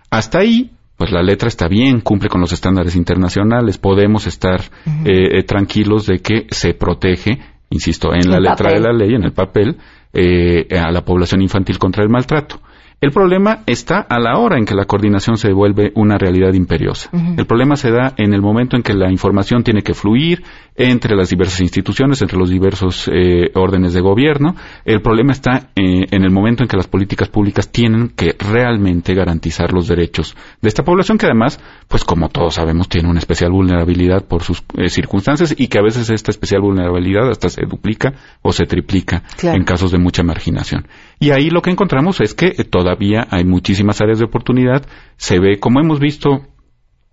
hasta 0.09 0.39
ahí, 0.39 0.71
pues 0.97 1.11
la 1.11 1.21
letra 1.21 1.47
está 1.47 1.67
bien, 1.67 2.01
cumple 2.01 2.29
con 2.29 2.41
los 2.41 2.53
estándares 2.53 2.95
internacionales, 2.95 3.77
podemos 3.77 4.27
estar 4.27 4.61
eh, 5.05 5.43
tranquilos 5.43 6.05
de 6.05 6.19
que 6.19 6.47
se 6.51 6.73
protege, 6.73 7.39
insisto, 7.69 8.13
en 8.13 8.29
la 8.29 8.39
letra 8.39 8.71
de 8.71 8.79
la 8.79 8.93
ley, 8.93 9.15
en 9.15 9.23
el 9.23 9.33
papel, 9.33 9.77
a 10.13 10.91
la 10.91 11.05
población 11.05 11.41
infantil 11.41 11.79
contra 11.79 12.03
el 12.03 12.09
maltrato. 12.09 12.59
El 13.01 13.09
problema 13.09 13.63
está 13.65 14.05
a 14.07 14.19
la 14.19 14.37
hora 14.37 14.59
en 14.59 14.65
que 14.65 14.75
la 14.75 14.85
coordinación 14.85 15.35
se 15.35 15.51
vuelve 15.51 15.91
una 15.95 16.19
realidad 16.19 16.53
imperiosa. 16.53 17.09
El 17.35 17.47
problema 17.47 17.75
se 17.75 17.89
da 17.89 18.13
en 18.15 18.31
el 18.35 18.43
momento 18.43 18.77
en 18.77 18.83
que 18.83 18.93
la 18.93 19.11
información 19.11 19.63
tiene 19.63 19.81
que 19.81 19.95
fluir 19.95 20.43
entre 20.75 21.15
las 21.15 21.31
diversas 21.31 21.61
instituciones, 21.61 22.21
entre 22.21 22.37
los 22.37 22.51
diversos 22.51 23.09
eh, 23.11 23.49
órdenes 23.55 23.93
de 23.93 24.01
gobierno. 24.01 24.55
El 24.85 25.01
problema 25.01 25.31
está 25.31 25.71
eh, 25.75 26.05
en 26.11 26.23
el 26.23 26.29
momento 26.29 26.61
en 26.61 26.69
que 26.69 26.77
las 26.77 26.87
políticas 26.87 27.27
públicas 27.27 27.71
tienen 27.71 28.09
que 28.09 28.35
realmente 28.37 29.15
garantizar 29.15 29.73
los 29.73 29.87
derechos 29.87 30.35
de 30.61 30.69
esta 30.69 30.83
población 30.83 31.17
que 31.17 31.25
además, 31.25 31.59
pues 31.87 32.03
como 32.03 32.29
todos 32.29 32.53
sabemos, 32.53 32.87
tiene 32.87 33.09
una 33.09 33.19
especial 33.19 33.51
vulnerabilidad 33.51 34.25
por 34.27 34.43
sus 34.43 34.63
eh, 34.77 34.89
circunstancias 34.89 35.55
y 35.57 35.69
que 35.69 35.79
a 35.79 35.83
veces 35.83 36.11
esta 36.11 36.29
especial 36.29 36.61
vulnerabilidad 36.61 37.31
hasta 37.31 37.49
se 37.49 37.65
duplica 37.65 38.13
o 38.43 38.53
se 38.53 38.65
triplica 38.65 39.23
en 39.41 39.63
casos 39.63 39.91
de 39.91 39.97
mucha 39.97 40.21
marginación. 40.21 40.85
Y 41.19 41.31
ahí 41.31 41.49
lo 41.49 41.63
que 41.63 41.71
encontramos 41.71 42.21
es 42.21 42.35
que 42.35 42.51
toda 42.63 42.90
todavía 42.91 43.27
hay 43.29 43.45
muchísimas 43.45 44.01
áreas 44.01 44.19
de 44.19 44.25
oportunidad. 44.25 44.85
Se 45.17 45.39
ve, 45.39 45.59
como 45.59 45.79
hemos 45.79 45.99
visto 45.99 46.41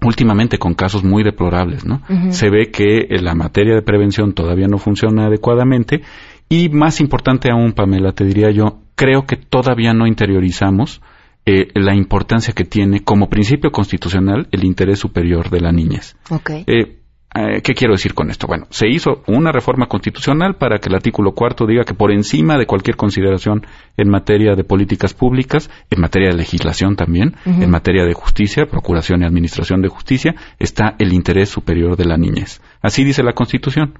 últimamente 0.00 0.58
con 0.58 0.74
casos 0.74 1.04
muy 1.04 1.22
deplorables, 1.22 1.84
¿no? 1.84 2.02
Se 2.30 2.50
ve 2.50 2.70
que 2.70 3.06
la 3.20 3.34
materia 3.34 3.74
de 3.74 3.82
prevención 3.82 4.32
todavía 4.32 4.68
no 4.68 4.78
funciona 4.78 5.26
adecuadamente 5.26 6.02
y 6.48 6.68
más 6.68 7.00
importante 7.00 7.50
aún, 7.50 7.72
Pamela, 7.72 8.12
te 8.12 8.24
diría 8.24 8.50
yo, 8.50 8.80
creo 8.94 9.26
que 9.26 9.36
todavía 9.36 9.92
no 9.92 10.06
interiorizamos 10.06 11.02
eh, 11.46 11.68
la 11.74 11.94
importancia 11.94 12.54
que 12.54 12.64
tiene 12.64 13.00
como 13.00 13.28
principio 13.28 13.70
constitucional 13.70 14.48
el 14.52 14.64
interés 14.64 15.00
superior 15.00 15.50
de 15.50 15.60
la 15.60 15.72
niñez. 15.72 16.16
Okay. 16.30 16.64
Eh, 16.66 17.00
eh, 17.38 17.62
¿Qué 17.62 17.74
quiero 17.74 17.94
decir 17.94 18.14
con 18.14 18.30
esto? 18.30 18.46
Bueno, 18.46 18.66
se 18.70 18.88
hizo 18.88 19.22
una 19.28 19.52
reforma 19.52 19.86
constitucional 19.86 20.56
para 20.56 20.78
que 20.78 20.88
el 20.88 20.94
artículo 20.96 21.32
cuarto 21.32 21.66
diga 21.66 21.84
que 21.84 21.94
por 21.94 22.10
encima 22.10 22.58
de 22.58 22.66
cualquier 22.66 22.96
consideración 22.96 23.64
en 23.96 24.08
materia 24.08 24.54
de 24.56 24.64
políticas 24.64 25.14
públicas, 25.14 25.70
en 25.90 26.00
materia 26.00 26.30
de 26.30 26.36
legislación 26.36 26.96
también, 26.96 27.36
en 27.44 27.70
materia 27.70 28.04
de 28.04 28.14
justicia, 28.14 28.66
procuración 28.66 29.22
y 29.22 29.26
administración 29.26 29.82
de 29.82 29.88
justicia, 29.88 30.34
está 30.58 30.96
el 30.98 31.12
interés 31.12 31.48
superior 31.48 31.96
de 31.96 32.06
la 32.06 32.16
niñez. 32.16 32.60
Así 32.82 33.04
dice 33.04 33.22
la 33.22 33.34
Constitución. 33.34 33.94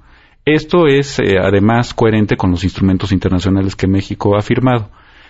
Esto 0.45 0.87
es 0.87 1.19
eh, 1.19 1.37
además 1.41 1.93
coherente 1.93 2.35
con 2.35 2.51
los 2.51 2.63
instrumentos 2.63 3.11
internacionales 3.11 3.75
que 3.75 3.87
México 3.87 4.35
ha 4.35 4.41
firmado. 4.41 4.89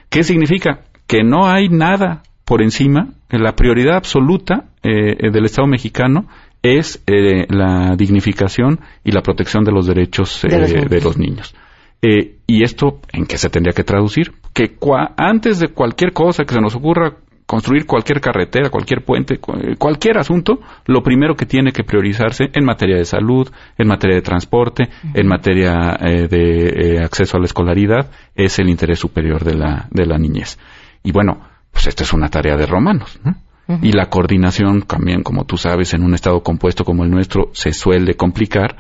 ¿Qué 0.10 0.24
significa? 0.24 0.86
Que 1.06 1.24
no 1.24 1.48
hay 1.48 1.69
nada 1.69 2.24
por 2.45 2.63
encima, 2.63 3.10
la 3.30 3.56
prioridad 3.56 3.95
absoluta 3.95 4.69
eh, 4.82 5.30
del 5.32 5.45
Estado 5.45 5.67
mexicano 5.67 6.26
es 6.62 7.02
eh, 7.08 7.45
la 7.50 7.95
dignificación 7.95 8.80
y 9.04 9.12
la 9.12 9.22
protección 9.22 9.63
de 9.63 9.72
los 9.72 9.88
derechos 9.88 10.41
de 10.41 11.02
los 11.02 11.15
eh, 11.15 11.19
niños. 11.19 11.56
Eh, 12.02 12.38
¿Y 12.48 12.63
esto 12.63 13.00
en 13.12 13.26
qué 13.26 13.38
se 13.38 13.50
tendría 13.50 13.74
que 13.74 13.84
traducir? 13.84 14.34
Que 14.54 14.78
antes 15.17 15.60
de 15.60 15.69
cualquier 15.69 16.13
cosa 16.13 16.43
que 16.43 16.54
se 16.54 16.62
nos 16.62 16.76
ocurra 16.76 17.17
construir 17.45 17.86
cualquier 17.86 18.22
carretera, 18.22 18.69
cualquier 18.69 19.04
puente, 19.04 19.39
cualquier 19.78 20.19
asunto, 20.19 20.60
lo 20.86 21.02
primero 21.02 21.36
que 21.36 21.48
tiene 21.48 21.72
que 21.72 21.84
priorizarse 21.84 22.52
en 22.54 22.63
materia 22.63 22.95
de 22.98 23.06
salud, 23.06 23.50
en 23.78 23.88
materia 23.88 24.17
de 24.17 24.22
transporte, 24.22 24.88
en 25.15 25.28
materia 25.28 25.98
de 26.30 27.00
acceso 27.04 27.38
a 27.38 27.39
la 27.39 27.48
escolaridad, 27.48 28.12
es 28.36 28.60
el 28.60 28.69
interés 28.69 29.00
superior 29.00 29.43
de 29.43 29.56
la, 29.56 29.88
de 29.89 30.06
la 30.06 30.19
niñez. 30.19 30.60
Y 31.02 31.12
bueno, 31.12 31.41
pues 31.72 31.88
esta 31.88 32.04
es 32.04 32.13
una 32.13 32.30
tarea 32.30 32.56
de 32.56 32.67
romanos, 32.67 33.19
¿no? 33.24 33.36
Y 33.82 33.91
la 33.91 34.10
coordinación 34.10 34.82
también, 34.82 35.21
como 35.21 35.45
tú 35.45 35.58
sabes, 35.58 35.93
en 35.93 36.03
un 36.03 36.15
estado 36.15 36.41
compuesto 36.41 36.84
como 36.84 37.03
el 37.03 37.12
nuestro 37.12 37.49
se 37.53 37.71
suele 37.71 38.15
complicar. 38.15 38.75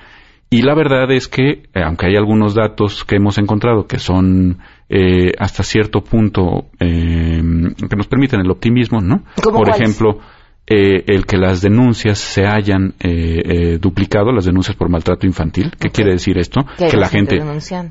Y 0.49 0.63
la 0.63 0.73
verdad 0.73 1.11
es 1.11 1.27
que, 1.27 1.49
eh, 1.75 1.83
aunque 1.85 2.07
hay 2.07 2.15
algunos 2.15 2.55
datos 2.55 3.03
que 3.05 3.17
hemos 3.17 3.37
encontrado 3.37 3.85
que 3.85 3.99
son 3.99 4.57
eh, 4.89 5.31
hasta 5.37 5.61
cierto 5.61 6.01
punto 6.01 6.69
eh, 6.79 7.39
que 7.87 7.95
nos 7.95 8.07
permiten 8.07 8.39
el 8.39 8.49
optimismo, 8.49 8.99
¿no? 8.99 9.23
Por 9.43 9.69
ejemplo, 9.69 10.19
el 10.65 11.25
que 11.25 11.37
las 11.37 11.61
denuncias 11.61 12.19
se 12.19 12.45
hayan 12.45 12.93
duplicado, 13.79 14.31
las 14.31 14.45
denuncias 14.45 14.75
por 14.75 14.89
maltrato 14.89 15.25
infantil. 15.25 15.71
¿Qué 15.79 15.89
quiere 15.89 16.11
decir 16.11 16.37
esto? 16.37 16.61
Que, 16.77 16.95
la 16.95 17.09
gente... 17.09 17.39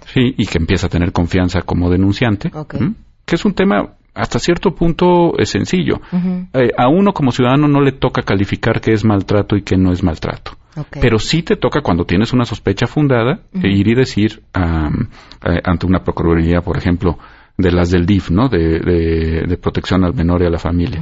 Sí, 0.06 0.34
y 0.36 0.46
que 0.46 0.58
empieza 0.58 0.86
a 0.86 0.90
tener 0.90 1.12
confianza 1.12 1.62
como 1.62 1.90
denunciante. 1.90 2.52
Que 3.24 3.34
es 3.34 3.44
un 3.44 3.54
tema 3.54 3.97
hasta 4.18 4.40
cierto 4.40 4.74
punto 4.74 5.38
es 5.38 5.48
sencillo. 5.48 6.00
Eh, 6.52 6.70
a 6.76 6.88
uno 6.88 7.12
como 7.12 7.30
ciudadano 7.30 7.68
no 7.68 7.80
le 7.80 7.92
toca 7.92 8.22
calificar 8.22 8.80
qué 8.80 8.92
es 8.92 9.04
maltrato 9.04 9.56
y 9.56 9.62
qué 9.62 9.76
no 9.76 9.92
es 9.92 10.02
maltrato. 10.02 10.52
Pero 11.00 11.18
sí 11.18 11.42
te 11.42 11.56
toca 11.56 11.82
cuando 11.82 12.04
tienes 12.04 12.32
una 12.32 12.44
sospecha 12.44 12.86
fundada 12.86 13.40
e 13.52 13.68
ir 13.68 13.88
y 13.88 13.94
decir 13.94 14.42
eh, 14.54 15.60
ante 15.64 15.86
una 15.86 16.02
procuraduría, 16.02 16.60
por 16.60 16.76
ejemplo, 16.76 17.18
de 17.56 17.70
las 17.70 17.90
del 17.90 18.06
DIF, 18.06 18.30
¿no? 18.30 18.48
De, 18.48 19.58
protección 19.62 20.04
al 20.04 20.14
menor 20.14 20.42
y 20.42 20.46
a 20.46 20.50
la 20.50 20.58
familia. 20.58 21.00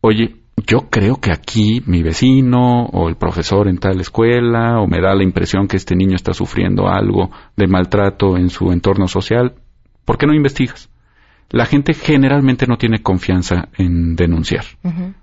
Oye, 0.00 0.36
yo 0.66 0.88
creo 0.90 1.16
que 1.16 1.32
aquí 1.32 1.82
mi 1.86 2.02
vecino 2.02 2.86
o 2.86 3.08
el 3.08 3.16
profesor 3.16 3.68
en 3.68 3.78
tal 3.78 4.00
escuela 4.00 4.80
o 4.80 4.86
me 4.86 5.00
da 5.00 5.14
la 5.14 5.24
impresión 5.24 5.66
que 5.66 5.76
este 5.76 5.96
niño 5.96 6.14
está 6.14 6.32
sufriendo 6.32 6.88
algo 6.88 7.30
de 7.56 7.66
maltrato 7.66 8.36
en 8.36 8.48
su 8.48 8.70
entorno 8.70 9.08
social. 9.08 9.54
¿Por 10.04 10.18
qué 10.18 10.26
no 10.26 10.34
investigas? 10.34 10.88
La 11.50 11.64
gente 11.64 11.94
generalmente 11.94 12.66
no 12.66 12.76
tiene 12.76 13.02
confianza 13.02 13.68
en 13.78 14.16
denunciar. 14.16 14.64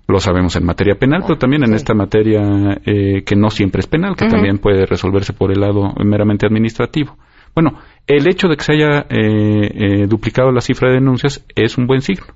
Lo 0.08 0.18
sabemos 0.18 0.56
en 0.56 0.64
materia 0.64 0.96
penal, 0.96 1.22
pero 1.22 1.38
también 1.38 1.62
en 1.62 1.74
esta 1.74 1.94
materia 1.94 2.80
eh, 2.84 3.22
que 3.24 3.36
no 3.36 3.50
siempre 3.50 3.80
es 3.80 3.86
penal, 3.86 4.16
que 4.16 4.26
también 4.26 4.58
puede 4.58 4.86
resolverse 4.86 5.32
por 5.32 5.52
el 5.52 5.60
lado 5.60 5.92
meramente 6.04 6.46
administrativo. 6.46 7.16
Bueno, 7.54 7.78
el 8.06 8.28
hecho 8.28 8.48
de 8.48 8.56
que 8.56 8.64
se 8.64 8.72
haya 8.72 9.06
eh, 9.08 9.70
eh, 9.72 10.06
duplicado 10.08 10.50
la 10.52 10.60
cifra 10.60 10.88
de 10.88 10.96
denuncias 10.96 11.44
es 11.54 11.78
un 11.78 11.86
buen 11.86 12.02
signo. 12.02 12.26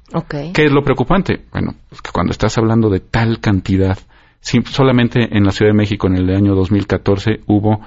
¿Qué 0.55 0.65
es 0.65 0.73
lo 0.73 0.83
preocupante? 0.83 1.43
Bueno, 1.53 1.75
pues 1.89 2.01
que 2.01 2.11
cuando 2.13 2.31
estás 2.31 2.57
hablando 2.59 2.91
de 2.91 3.01
tal 3.01 3.41
cantidad, 3.41 3.99
solamente 4.41 5.37
en 5.37 5.45
la 5.45 5.51
Ciudad 5.51 5.73
de 5.73 5.77
México 5.77 6.07
en 6.07 6.17
el 6.17 6.35
año 6.35 6.55
2014 6.55 7.41
hubo 7.49 7.81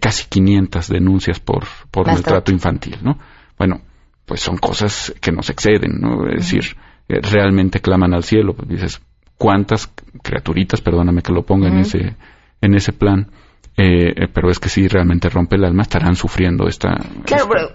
casi 0.00 0.28
500 0.28 0.88
denuncias 0.88 1.40
por, 1.40 1.64
por 1.90 2.06
maltrato 2.06 2.52
infantil, 2.52 2.96
¿no? 3.02 3.18
Bueno, 3.58 3.82
pues 4.28 4.40
son 4.40 4.58
cosas 4.58 5.14
que 5.20 5.32
nos 5.32 5.50
exceden, 5.50 6.00
¿no? 6.00 6.28
Es 6.28 6.50
decir, 6.50 6.76
eh, 7.08 7.20
realmente 7.20 7.80
claman 7.80 8.14
al 8.14 8.22
cielo. 8.22 8.54
Pues 8.54 8.68
dices, 8.68 9.00
¿cuántas 9.36 9.90
criaturitas, 10.22 10.80
perdóname 10.80 11.22
que 11.22 11.32
lo 11.32 11.42
ponga 11.44 11.68
en 11.68 11.78
ese 11.78 12.14
en 12.60 12.74
ese 12.74 12.92
plan, 12.92 13.28
eh, 13.76 14.12
eh, 14.16 14.28
pero 14.32 14.50
es 14.50 14.58
que 14.58 14.68
si 14.68 14.88
realmente 14.88 15.28
rompe 15.28 15.56
el 15.56 15.64
alma, 15.64 15.82
estarán 15.82 16.16
sufriendo 16.16 16.66
esta... 16.66 16.96
Claro, 17.24 17.46
pero 17.48 17.68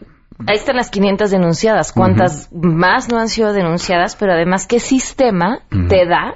ahí 0.48 0.56
están 0.56 0.76
las 0.76 0.90
500 0.90 1.32
denunciadas. 1.32 1.94
¿Cuántas 1.94 2.50
más 2.52 3.10
no 3.10 3.20
han 3.20 3.30
sido 3.30 3.54
denunciadas? 3.54 4.16
Pero 4.16 4.34
además, 4.34 4.68
¿qué 4.68 4.80
sistema 4.80 5.60
te 5.70 6.06
da 6.06 6.36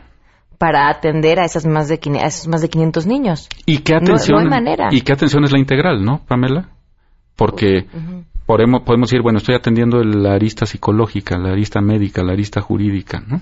para 0.57 0.89
atender 0.89 1.39
a 1.39 1.45
esas 1.45 1.65
más 1.65 1.87
de 1.87 1.99
a 2.21 2.27
esos 2.27 2.47
más 2.47 2.61
de 2.61 2.69
500 2.69 3.05
niños? 3.05 3.49
¿Y 3.65 3.79
qué 3.79 3.95
atención? 3.95 4.37
No, 4.37 4.43
hay 4.43 4.49
manera. 4.49 4.87
¿Y 4.91 5.01
qué 5.01 5.13
atención 5.13 5.43
es 5.43 5.51
la 5.51 5.59
integral, 5.59 6.03
no, 6.03 6.21
Pamela? 6.25 6.69
Porque 7.35 7.85
podemos, 8.47 8.81
podemos 8.81 9.09
decir, 9.11 9.21
bueno, 9.21 9.37
estoy 9.37 9.53
atendiendo 9.53 10.03
la 10.03 10.33
arista 10.33 10.65
psicológica, 10.65 11.37
la 11.37 11.51
arista 11.51 11.81
médica, 11.81 12.23
la 12.23 12.31
arista 12.33 12.61
jurídica, 12.61 13.21
¿no? 13.27 13.41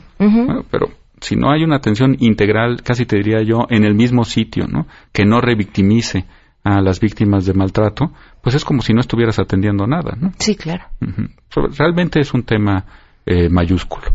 pero 0.69 0.89
si 1.21 1.35
no 1.37 1.51
hay 1.51 1.63
una 1.63 1.77
atención 1.77 2.17
integral, 2.19 2.81
casi 2.83 3.05
te 3.05 3.15
diría 3.15 3.41
yo, 3.41 3.67
en 3.69 3.85
el 3.85 3.95
mismo 3.95 4.25
sitio, 4.25 4.67
¿no? 4.67 4.87
Que 5.13 5.25
no 5.25 5.39
revictimice 5.39 6.25
a 6.63 6.81
las 6.81 6.99
víctimas 6.99 7.45
de 7.45 7.53
maltrato, 7.53 8.11
pues 8.41 8.55
es 8.55 8.65
como 8.65 8.81
si 8.81 8.93
no 8.93 8.99
estuvieras 8.99 9.39
atendiendo 9.39 9.87
nada, 9.87 10.17
¿no? 10.19 10.33
Sí, 10.39 10.55
claro. 10.55 10.85
Realmente 11.77 12.19
es 12.19 12.33
un 12.33 12.43
tema 12.43 12.85
eh, 13.25 13.47
mayúsculo. 13.49 14.07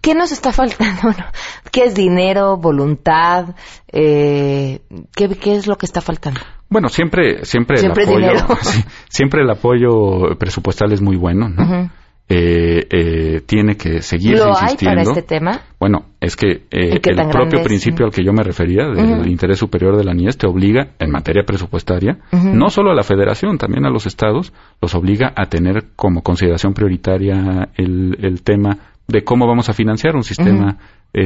¿Qué 0.00 0.14
nos 0.14 0.32
está 0.32 0.52
faltando? 0.52 1.14
¿Qué 1.72 1.84
es 1.84 1.94
dinero, 1.94 2.56
voluntad? 2.56 3.54
Eh, 3.92 4.80
¿qué, 5.14 5.28
¿Qué 5.28 5.56
es 5.56 5.66
lo 5.66 5.76
que 5.76 5.86
está 5.86 6.00
faltando? 6.00 6.40
Bueno, 6.68 6.88
siempre, 6.88 7.44
siempre, 7.44 7.80
el 7.80 7.90
apoyo, 7.90 8.46
siempre 9.08 9.42
el 9.42 9.50
apoyo 9.50 10.36
presupuestal 10.38 10.92
es 10.92 11.00
muy 11.00 11.16
bueno, 11.16 11.48
¿no? 11.48 11.90
Eh, 12.30 12.86
eh, 12.90 13.40
tiene 13.46 13.76
que 13.78 14.02
seguir 14.02 14.36
¿Lo 14.36 14.48
insistiendo. 14.50 14.90
Hay 14.90 14.96
para 14.96 15.02
este 15.02 15.22
tema? 15.22 15.60
Bueno, 15.80 16.04
es 16.20 16.36
que 16.36 16.64
eh, 16.70 17.00
el 17.02 17.28
propio 17.30 17.62
principio 17.62 18.04
al 18.04 18.12
que 18.12 18.22
yo 18.22 18.34
me 18.34 18.42
refería, 18.42 18.86
del 18.86 19.26
interés 19.28 19.58
superior 19.58 19.96
de 19.96 20.04
la 20.04 20.12
niñez, 20.12 20.36
te 20.36 20.46
obliga, 20.46 20.88
en 20.98 21.10
materia 21.10 21.44
presupuestaria, 21.44 22.18
no 22.32 22.68
solo 22.68 22.90
a 22.90 22.94
la 22.94 23.02
federación, 23.02 23.56
también 23.56 23.86
a 23.86 23.90
los 23.90 24.04
estados, 24.04 24.52
los 24.82 24.94
obliga 24.94 25.32
a 25.34 25.46
tener 25.46 25.84
como 25.96 26.22
consideración 26.22 26.74
prioritaria 26.74 27.70
el, 27.76 28.18
el 28.20 28.42
tema 28.42 28.76
de 29.06 29.24
cómo 29.24 29.46
vamos 29.46 29.70
a 29.70 29.72
financiar 29.72 30.14
un 30.14 30.22
sistema 30.22 30.76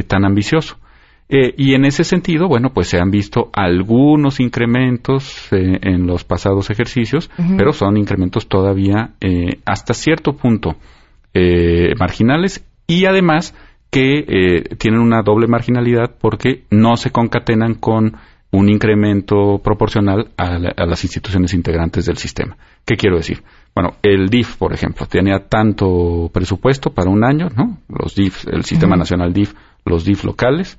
tan 0.07 0.25
ambicioso. 0.25 0.77
Eh, 1.29 1.55
y 1.57 1.75
en 1.75 1.85
ese 1.85 2.05
sentido, 2.05 2.47
bueno, 2.47 2.73
pues 2.75 2.89
se 2.89 2.99
han 2.99 3.11
visto 3.11 3.51
algunos 3.53 4.39
incrementos 4.41 5.49
eh, 5.53 5.79
en 5.81 6.07
los 6.07 6.25
pasados 6.25 6.69
ejercicios, 6.71 7.31
pero 7.57 7.73
son 7.73 7.97
incrementos 7.97 8.49
todavía 8.49 9.15
eh, 9.21 9.61
hasta 9.65 9.95
cierto 9.95 10.35
punto 10.35 10.77
marginales 11.99 12.63
y 12.87 13.07
además 13.07 13.55
que 13.91 14.65
tienen 14.79 15.01
una 15.01 15.23
doble 15.23 15.47
marginalidad 15.47 16.15
porque 16.21 16.65
no 16.71 16.99
se 16.99 17.11
concatenan 17.11 17.77
con 17.77 18.19
un 18.53 18.69
incremento 18.69 19.61
proporcional 19.65 20.31
a, 20.37 20.59
las 20.59 21.05
instituciones 21.05 21.55
integrantes 21.55 22.05
del 22.05 22.19
sistema. 22.19 22.57
¿Qué 22.85 22.97
quiero 22.97 23.17
decir? 23.17 23.43
Bueno, 23.75 23.95
el 24.03 24.29
DIF, 24.29 24.57
por 24.57 24.75
ejemplo, 24.75 25.07
tenía 25.07 25.49
tanto 25.49 26.31
presupuesto 26.33 26.91
para 26.91 27.11
un 27.11 27.25
año, 27.25 27.49
¿no? 27.57 27.79
Los 27.89 28.15
DIF, 28.15 28.47
el 28.49 28.65
Sistema 28.65 28.95
Nacional 28.95 29.33
DIF, 29.33 29.55
los 29.87 30.05
DIF 30.05 30.25
locales, 30.25 30.79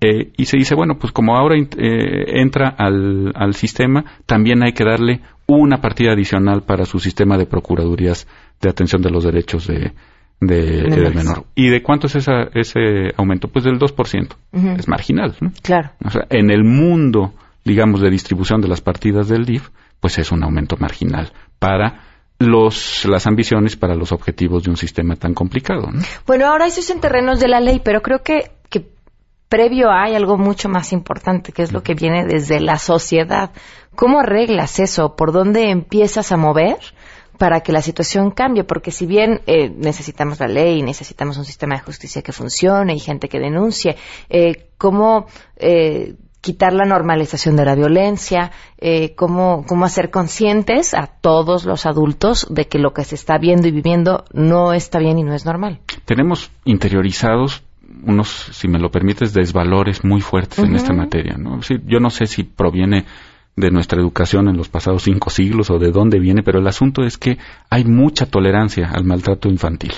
eh, 0.00 0.32
y 0.36 0.44
se 0.44 0.56
dice, 0.56 0.74
bueno, 0.74 0.98
pues 0.98 1.12
como 1.12 1.36
ahora 1.36 1.56
eh, 1.56 2.40
entra 2.40 2.68
al, 2.68 3.32
al, 3.34 3.54
sistema, 3.54 4.04
también 4.24 4.62
hay 4.62 4.72
que 4.72 4.84
darle 4.84 5.22
una 5.46 5.80
partida 5.80 6.12
adicional 6.12 6.62
para 6.62 6.84
su 6.84 6.98
sistema 6.98 7.36
de 7.36 7.46
procuradurías 7.46 8.26
de 8.60 8.70
atención 8.70 9.02
de 9.02 9.10
los 9.10 9.24
derechos 9.24 9.66
de, 9.66 9.92
del 10.40 11.14
menor. 11.14 11.44
¿Y 11.54 11.68
de 11.68 11.82
cuánto 11.82 12.06
es 12.06 12.16
esa, 12.16 12.44
ese 12.54 13.12
aumento? 13.16 13.48
Pues 13.48 13.64
del 13.64 13.78
2%. 13.78 14.36
Es 14.78 14.88
marginal, 14.88 15.36
¿no? 15.40 15.52
Claro. 15.62 15.90
O 16.04 16.10
sea, 16.10 16.26
en 16.30 16.50
el 16.50 16.64
mundo, 16.64 17.34
digamos, 17.64 18.00
de 18.00 18.10
distribución 18.10 18.60
de 18.60 18.68
las 18.68 18.80
partidas 18.80 19.28
del 19.28 19.44
DIF, 19.44 19.70
pues 20.00 20.18
es 20.18 20.30
un 20.30 20.44
aumento 20.44 20.76
marginal 20.78 21.32
para 21.58 22.02
los, 22.38 23.04
las 23.06 23.26
ambiciones 23.26 23.76
para 23.76 23.94
los 23.94 24.12
objetivos 24.12 24.64
de 24.64 24.70
un 24.70 24.76
sistema 24.76 25.16
tan 25.16 25.34
complicado. 25.34 25.88
¿no? 25.90 26.02
Bueno, 26.26 26.46
ahora 26.46 26.66
eso 26.66 26.80
es 26.80 26.90
en 26.90 27.00
terrenos 27.00 27.40
de 27.40 27.48
la 27.48 27.60
ley, 27.60 27.80
pero 27.82 28.02
creo 28.02 28.22
que 28.22 28.50
previo 29.48 29.90
hay 29.90 30.14
algo 30.14 30.36
mucho 30.36 30.68
más 30.68 30.92
importante, 30.92 31.52
que 31.52 31.62
es 31.62 31.72
lo 31.72 31.82
que 31.82 31.94
viene 31.94 32.24
desde 32.24 32.60
la 32.60 32.78
sociedad. 32.78 33.50
¿Cómo 33.94 34.20
arreglas 34.20 34.78
eso? 34.78 35.16
¿Por 35.16 35.32
dónde 35.32 35.70
empiezas 35.70 36.32
a 36.32 36.36
mover? 36.36 36.78
para 37.38 37.60
que 37.60 37.72
la 37.72 37.82
situación 37.82 38.30
cambie, 38.30 38.64
porque 38.64 38.90
si 38.90 39.06
bien 39.06 39.40
eh, 39.46 39.70
necesitamos 39.70 40.40
la 40.40 40.48
ley, 40.48 40.82
necesitamos 40.82 41.36
un 41.36 41.44
sistema 41.44 41.76
de 41.76 41.82
justicia 41.82 42.22
que 42.22 42.32
funcione 42.32 42.94
y 42.94 42.98
gente 42.98 43.28
que 43.28 43.38
denuncie, 43.38 43.96
eh, 44.28 44.68
¿cómo 44.78 45.26
eh, 45.56 46.14
quitar 46.40 46.72
la 46.72 46.84
normalización 46.84 47.56
de 47.56 47.64
la 47.64 47.74
violencia? 47.74 48.52
¿cómo, 49.16 49.64
¿Cómo 49.66 49.84
hacer 49.84 50.10
conscientes 50.10 50.94
a 50.94 51.06
todos 51.06 51.64
los 51.64 51.86
adultos 51.86 52.46
de 52.48 52.68
que 52.68 52.78
lo 52.78 52.92
que 52.92 53.04
se 53.04 53.16
está 53.16 53.36
viendo 53.36 53.66
y 53.66 53.72
viviendo 53.72 54.24
no 54.32 54.72
está 54.72 54.98
bien 54.98 55.18
y 55.18 55.24
no 55.24 55.34
es 55.34 55.44
normal? 55.44 55.80
Tenemos 56.04 56.52
interiorizados 56.64 57.65
unos, 58.06 58.28
si 58.52 58.68
me 58.68 58.78
lo 58.78 58.90
permites, 58.90 59.34
desvalores 59.34 60.04
muy 60.04 60.20
fuertes 60.20 60.60
en 60.60 60.74
esta 60.74 60.92
materia. 60.92 61.36
¿no? 61.36 61.60
yo 61.86 62.00
no 62.00 62.10
sé 62.10 62.26
si 62.26 62.44
proviene 62.44 63.04
de 63.56 63.70
nuestra 63.70 64.00
educación 64.00 64.48
en 64.48 64.56
los 64.56 64.68
pasados 64.68 65.02
cinco 65.02 65.30
siglos 65.30 65.70
o 65.70 65.78
de 65.78 65.90
dónde 65.90 66.18
viene, 66.18 66.42
pero 66.42 66.58
el 66.60 66.66
asunto 66.66 67.02
es 67.02 67.16
que 67.18 67.38
hay 67.70 67.84
mucha 67.84 68.26
tolerancia 68.26 68.90
al 68.92 69.04
maltrato 69.04 69.48
infantil. 69.48 69.92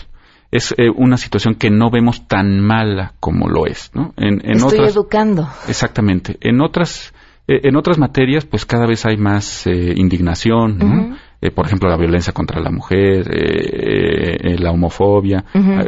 Es 0.51 0.75
eh, 0.79 0.89
una 0.95 1.19
situación 1.19 1.55
que 1.55 1.69
no 1.69 1.91
vemos 1.91 2.27
tan 2.27 2.61
mala 2.61 3.15
como 3.21 3.49
lo 3.49 3.67
es. 3.67 3.91
¿no? 3.95 4.15
En, 4.17 4.41
Estoy 4.51 4.87
educando. 4.87 5.49
Exactamente. 5.69 6.39
En 6.41 6.63
otras, 6.63 7.13
eh, 7.47 7.61
en 7.65 7.77
otras 7.77 7.99
materias, 7.99 8.47
pues 8.47 8.65
cada 8.65 8.87
vez 8.87 9.05
hay 9.05 9.19
más 9.19 9.67
eh, 9.67 9.93
indignación, 9.97 10.79
¿no? 10.79 11.17
Eh, 11.41 11.53
por 11.53 11.67
ejemplo, 11.67 11.89
la 11.89 11.97
violencia 11.97 12.33
contra 12.33 12.61
la 12.61 12.71
mujer, 12.71 13.29
eh, 13.31 14.39
eh, 14.41 14.59
la 14.59 14.73
homofobia. 14.73 15.45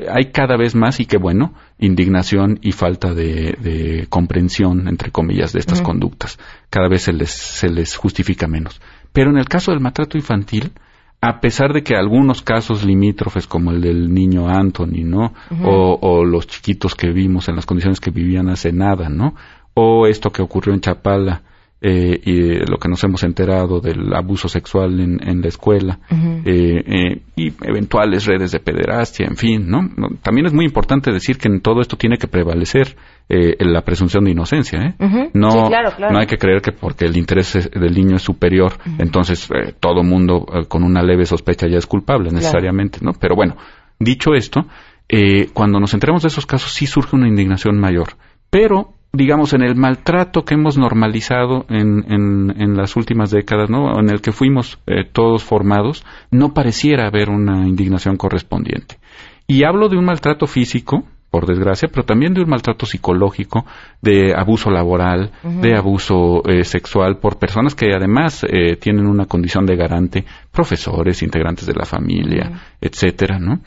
Hay 0.09 0.26
cada 0.26 0.56
vez 0.56 0.76
más, 0.76 1.00
y 1.00 1.06
qué 1.06 1.16
bueno, 1.16 1.54
indignación 1.80 2.58
y 2.62 2.72
falta 2.72 3.14
de, 3.14 4.06
comprensión, 4.08 4.86
entre 4.88 5.10
comillas, 5.10 5.52
de 5.52 5.60
estas 5.60 5.82
conductas. 5.82 6.38
Cada 6.68 6.88
vez 6.88 7.02
se 7.02 7.12
les, 7.12 7.30
se 7.30 7.68
les 7.68 7.96
justifica 7.96 8.46
menos. 8.46 8.80
Pero 9.12 9.30
en 9.30 9.38
el 9.38 9.48
caso 9.48 9.72
del 9.72 9.80
maltrato 9.80 10.16
infantil, 10.16 10.72
a 11.20 11.40
pesar 11.40 11.72
de 11.72 11.82
que 11.82 11.96
algunos 11.96 12.42
casos 12.42 12.84
limítrofes 12.84 13.46
como 13.46 13.72
el 13.72 13.80
del 13.80 14.12
niño 14.12 14.48
Anthony, 14.48 15.04
¿no? 15.04 15.34
o, 15.62 15.98
o, 16.00 16.24
los 16.24 16.46
chiquitos 16.46 16.94
que 16.94 17.10
vimos 17.10 17.48
en 17.48 17.56
las 17.56 17.66
condiciones 17.66 18.00
que 18.00 18.10
vivían 18.10 18.48
hace 18.48 18.72
nada, 18.72 19.08
¿no? 19.08 19.34
O 19.74 20.06
esto 20.06 20.30
que 20.30 20.42
ocurrió 20.42 20.72
en 20.74 20.80
Chapala, 20.80 21.42
eh, 21.82 22.20
y 22.24 22.70
lo 22.70 22.76
que 22.76 22.90
nos 22.90 23.02
hemos 23.04 23.22
enterado 23.22 23.80
del 23.80 24.12
abuso 24.12 24.48
sexual 24.50 25.00
en, 25.00 25.40
la 25.40 25.48
escuela 25.48 25.98
eh, 26.44 26.44
eh, 26.44 27.22
y 27.36 27.54
eventuales 27.62 28.26
redes 28.26 28.52
de 28.52 28.60
pederastia, 28.60 29.26
en 29.26 29.36
fin, 29.36 29.66
¿no? 29.66 29.88
También 30.20 30.44
es 30.44 30.52
muy 30.52 30.66
importante 30.66 31.10
decir 31.10 31.38
que 31.38 31.48
en 31.48 31.62
todo 31.62 31.80
esto 31.80 31.96
tiene 31.96 32.18
que 32.18 32.28
prevalecer 32.28 32.96
la 33.30 33.80
presunción 33.82 34.24
de 34.24 34.32
inocencia, 34.32 34.94
No, 35.32 35.70
no 35.70 36.18
hay 36.18 36.26
que 36.26 36.36
creer 36.36 36.60
que 36.60 36.72
porque 36.72 37.06
el 37.06 37.16
interés 37.16 37.70
del 37.72 37.94
niño 37.94 38.16
es 38.16 38.22
superior, 38.22 38.72
entonces 38.98 39.48
todo 39.78 40.02
mundo 40.02 40.44
con 40.68 40.82
una 40.82 41.02
leve 41.02 41.24
sospecha 41.24 41.66
ya 41.66 41.78
es 41.78 41.86
culpable 41.86 42.30
necesariamente, 42.30 42.98
¿no? 43.00 43.12
Pero 43.18 43.36
bueno, 43.36 43.56
dicho 43.98 44.34
esto, 44.34 44.66
cuando 45.54 45.80
nos 45.80 45.94
enteramos 45.94 46.22
de 46.22 46.28
esos 46.28 46.44
casos 46.44 46.72
sí 46.72 46.86
surge 46.86 47.16
una 47.16 47.28
indignación 47.28 47.78
mayor, 47.78 48.16
pero 48.50 48.99
digamos, 49.12 49.53
en 49.53 49.62
el 49.62 49.75
maltrato 49.75 50.44
que 50.44 50.55
hemos 50.55 50.79
normalizado 50.79 51.66
en, 51.68 52.05
en, 52.11 52.77
las 52.77 52.96
últimas 52.96 53.31
décadas, 53.31 53.68
¿no? 53.68 53.99
En 53.99 54.09
el 54.09 54.20
que 54.20 54.33
fuimos 54.33 54.79
eh, 54.87 55.05
todos 55.05 55.42
formados, 55.42 56.05
no 56.31 56.55
pareciera 56.55 57.07
haber 57.07 57.31
una 57.31 57.66
indignación 57.66 58.16
correspondiente. 58.16 58.99
Y 59.46 59.64
hablo 59.64 59.88
de 59.88 59.96
un 59.96 60.05
maltrato 60.05 60.46
físico, 60.46 61.05
por 61.31 61.46
desgracia, 61.46 61.88
pero 61.88 62.05
también 62.05 62.35
de 62.35 62.42
un 62.42 62.51
maltrato 62.51 62.87
psicológico, 62.87 63.64
de 64.03 64.35
abuso 64.35 64.70
laboral, 64.70 65.31
de 65.42 65.77
abuso 65.77 66.42
eh, 66.44 66.64
sexual 66.64 67.18
por 67.18 67.38
personas 67.38 67.75
que 67.75 67.94
además 67.94 68.44
eh, 68.44 68.77
tienen 68.77 69.07
una 69.07 69.27
condición 69.27 69.64
de 69.64 69.77
garante, 69.77 70.25
profesores, 70.51 71.23
integrantes 71.23 71.66
de 71.66 71.75
la 71.75 71.85
familia, 71.85 72.51
etcétera, 72.81 73.38
¿no? 73.38 73.61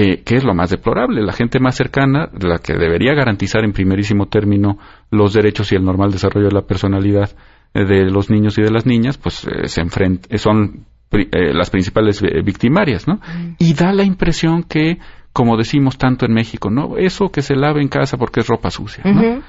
Eh, 0.00 0.22
que 0.22 0.36
es 0.36 0.44
lo 0.44 0.54
más 0.54 0.70
deplorable. 0.70 1.22
La 1.22 1.32
gente 1.32 1.58
más 1.58 1.74
cercana, 1.74 2.30
la 2.40 2.58
que 2.58 2.74
debería 2.74 3.14
garantizar 3.14 3.64
en 3.64 3.72
primerísimo 3.72 4.26
término 4.26 4.78
los 5.10 5.32
derechos 5.32 5.72
y 5.72 5.74
el 5.74 5.84
normal 5.84 6.12
desarrollo 6.12 6.46
de 6.46 6.54
la 6.54 6.62
personalidad 6.62 7.30
eh, 7.74 7.84
de 7.84 8.08
los 8.08 8.30
niños 8.30 8.56
y 8.58 8.62
de 8.62 8.70
las 8.70 8.86
niñas, 8.86 9.18
pues 9.18 9.44
eh, 9.44 9.66
se 9.66 9.80
enfrenta, 9.80 10.38
son 10.38 10.84
eh, 11.10 11.52
las 11.52 11.70
principales 11.70 12.22
victimarias, 12.44 13.08
¿no? 13.08 13.14
Mm. 13.16 13.56
Y 13.58 13.74
da 13.74 13.92
la 13.92 14.04
impresión 14.04 14.62
que, 14.62 14.98
como 15.32 15.56
decimos 15.56 15.98
tanto 15.98 16.26
en 16.26 16.32
México, 16.32 16.70
¿no? 16.70 16.96
Eso 16.96 17.30
que 17.30 17.42
se 17.42 17.56
lava 17.56 17.80
en 17.80 17.88
casa 17.88 18.16
porque 18.18 18.38
es 18.38 18.46
ropa 18.46 18.70
sucia, 18.70 19.02
¿no? 19.04 19.42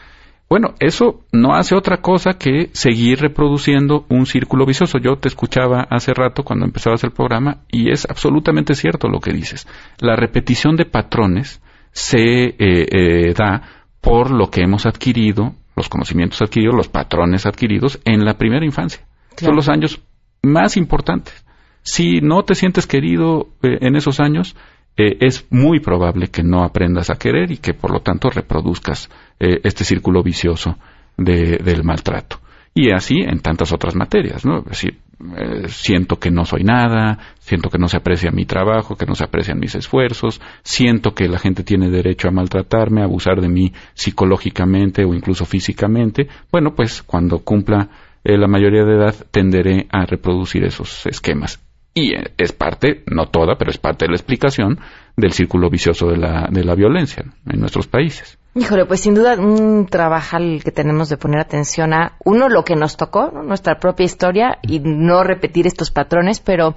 Bueno, 0.50 0.74
eso 0.80 1.22
no 1.32 1.54
hace 1.54 1.76
otra 1.76 1.98
cosa 1.98 2.34
que 2.34 2.72
seguir 2.74 3.20
reproduciendo 3.20 4.06
un 4.10 4.26
círculo 4.26 4.66
vicioso. 4.66 4.98
Yo 4.98 5.18
te 5.18 5.28
escuchaba 5.28 5.86
hace 5.92 6.12
rato 6.12 6.44
cuando 6.44 6.66
empezabas 6.66 7.04
el 7.04 7.12
programa 7.12 7.62
y 7.72 7.92
es 7.92 8.08
absolutamente 8.10 8.74
cierto 8.74 9.08
lo 9.10 9.20
que 9.20 9.32
dices. 9.32 9.68
La 10.00 10.16
repetición 10.16 10.76
de 10.76 10.86
patrones 10.86 11.62
se 11.92 12.46
eh, 12.46 12.56
eh, 12.58 13.34
da 13.38 13.62
por 14.02 14.32
lo 14.32 14.50
que 14.50 14.62
hemos 14.62 14.88
adquirido, 14.88 15.54
los 15.76 15.88
conocimientos 15.88 16.42
adquiridos, 16.42 16.76
los 16.76 16.88
patrones 16.88 17.46
adquiridos 17.46 18.00
en 18.04 18.26
la 18.26 18.34
primera 18.34 18.66
infancia. 18.66 19.06
Son 19.38 19.56
los 19.56 19.70
años 19.70 20.02
más 20.42 20.78
importantes. 20.78 21.46
Si 21.84 22.22
no 22.22 22.44
te 22.44 22.56
sientes 22.56 22.88
querido 22.88 23.50
eh, 23.62 23.78
en 23.82 23.96
esos 23.96 24.20
años, 24.20 24.56
eh, 25.02 25.16
es 25.22 25.48
muy 25.50 25.80
probable 25.80 26.28
que 26.28 26.44
no 26.44 26.62
aprendas 26.62 27.10
a 27.10 27.16
querer 27.16 27.52
y 27.52 27.58
que 27.58 27.74
por 27.74 27.90
lo 27.90 28.02
tanto 28.02 28.30
reproduzcas 28.30 29.10
eh, 29.40 29.62
este 29.64 29.86
círculo 29.86 30.22
vicioso 30.22 30.78
del 31.16 31.86
maltrato. 31.86 32.42
Y 32.74 32.92
así 32.92 33.22
en 33.22 33.40
tantas 33.40 33.72
otras 33.72 33.96
materias, 33.96 34.46
¿no? 34.46 34.58
Es 34.60 34.66
decir, 34.66 34.98
eh, 35.38 35.70
siento 35.70 36.20
que 36.20 36.32
no 36.32 36.44
soy 36.44 36.66
nada, 36.66 37.18
siento 37.40 37.70
que 37.70 37.78
no 37.78 37.88
se 37.88 37.96
aprecia 37.96 38.32
mi 38.32 38.44
trabajo, 38.44 38.98
que 38.98 39.06
no 39.06 39.16
se 39.16 39.24
aprecian 39.24 39.58
mis 39.60 39.74
esfuerzos, 39.74 40.42
siento 40.64 41.16
que 41.16 41.30
la 41.30 41.40
gente 41.40 41.64
tiene 41.64 41.90
derecho 41.90 42.28
a 42.28 42.32
maltratarme, 42.32 43.00
a 43.00 43.06
abusar 43.06 43.40
de 43.40 43.48
mí 43.48 43.72
psicológicamente 43.94 45.06
o 45.06 45.14
incluso 45.14 45.46
físicamente. 45.46 46.28
Bueno, 46.52 46.76
pues 46.76 47.04
cuando 47.04 47.40
cumpla 47.40 47.88
la 48.26 48.48
mayoría 48.50 48.84
de 48.84 48.98
edad 48.98 49.16
tenderé 49.32 49.88
a 49.92 50.06
reproducir 50.06 50.66
esos 50.66 51.06
esquemas 51.06 51.69
y 51.94 52.14
es 52.38 52.52
parte, 52.52 53.04
no 53.08 53.28
toda, 53.28 53.58
pero 53.58 53.72
es 53.72 53.78
parte 53.78 54.06
de 54.06 54.10
la 54.10 54.16
explicación 54.16 54.80
del 55.18 55.34
círculo 55.34 55.70
vicioso 55.70 56.08
de 56.08 56.18
la, 56.18 56.48
de 56.52 56.64
la 56.64 56.76
violencia 56.76 57.26
en 57.46 57.60
nuestros 57.60 57.88
países. 57.88 58.38
Híjole, 58.56 58.86
pues 58.86 59.02
sin 59.02 59.14
duda 59.14 59.36
un 59.36 59.86
trabajo 59.86 60.38
al 60.38 60.64
que 60.64 60.72
tenemos 60.72 61.08
de 61.08 61.18
poner 61.18 61.40
atención 61.40 61.94
a, 61.94 62.18
uno, 62.26 62.50
lo 62.50 62.66
que 62.66 62.76
nos 62.76 62.98
tocó, 62.98 63.32
nuestra 63.32 63.80
propia 63.80 64.06
historia 64.06 64.58
y 64.64 64.80
no 64.80 65.24
repetir 65.24 65.68
estos 65.68 65.92
patrones, 65.92 66.40
pero 66.40 66.74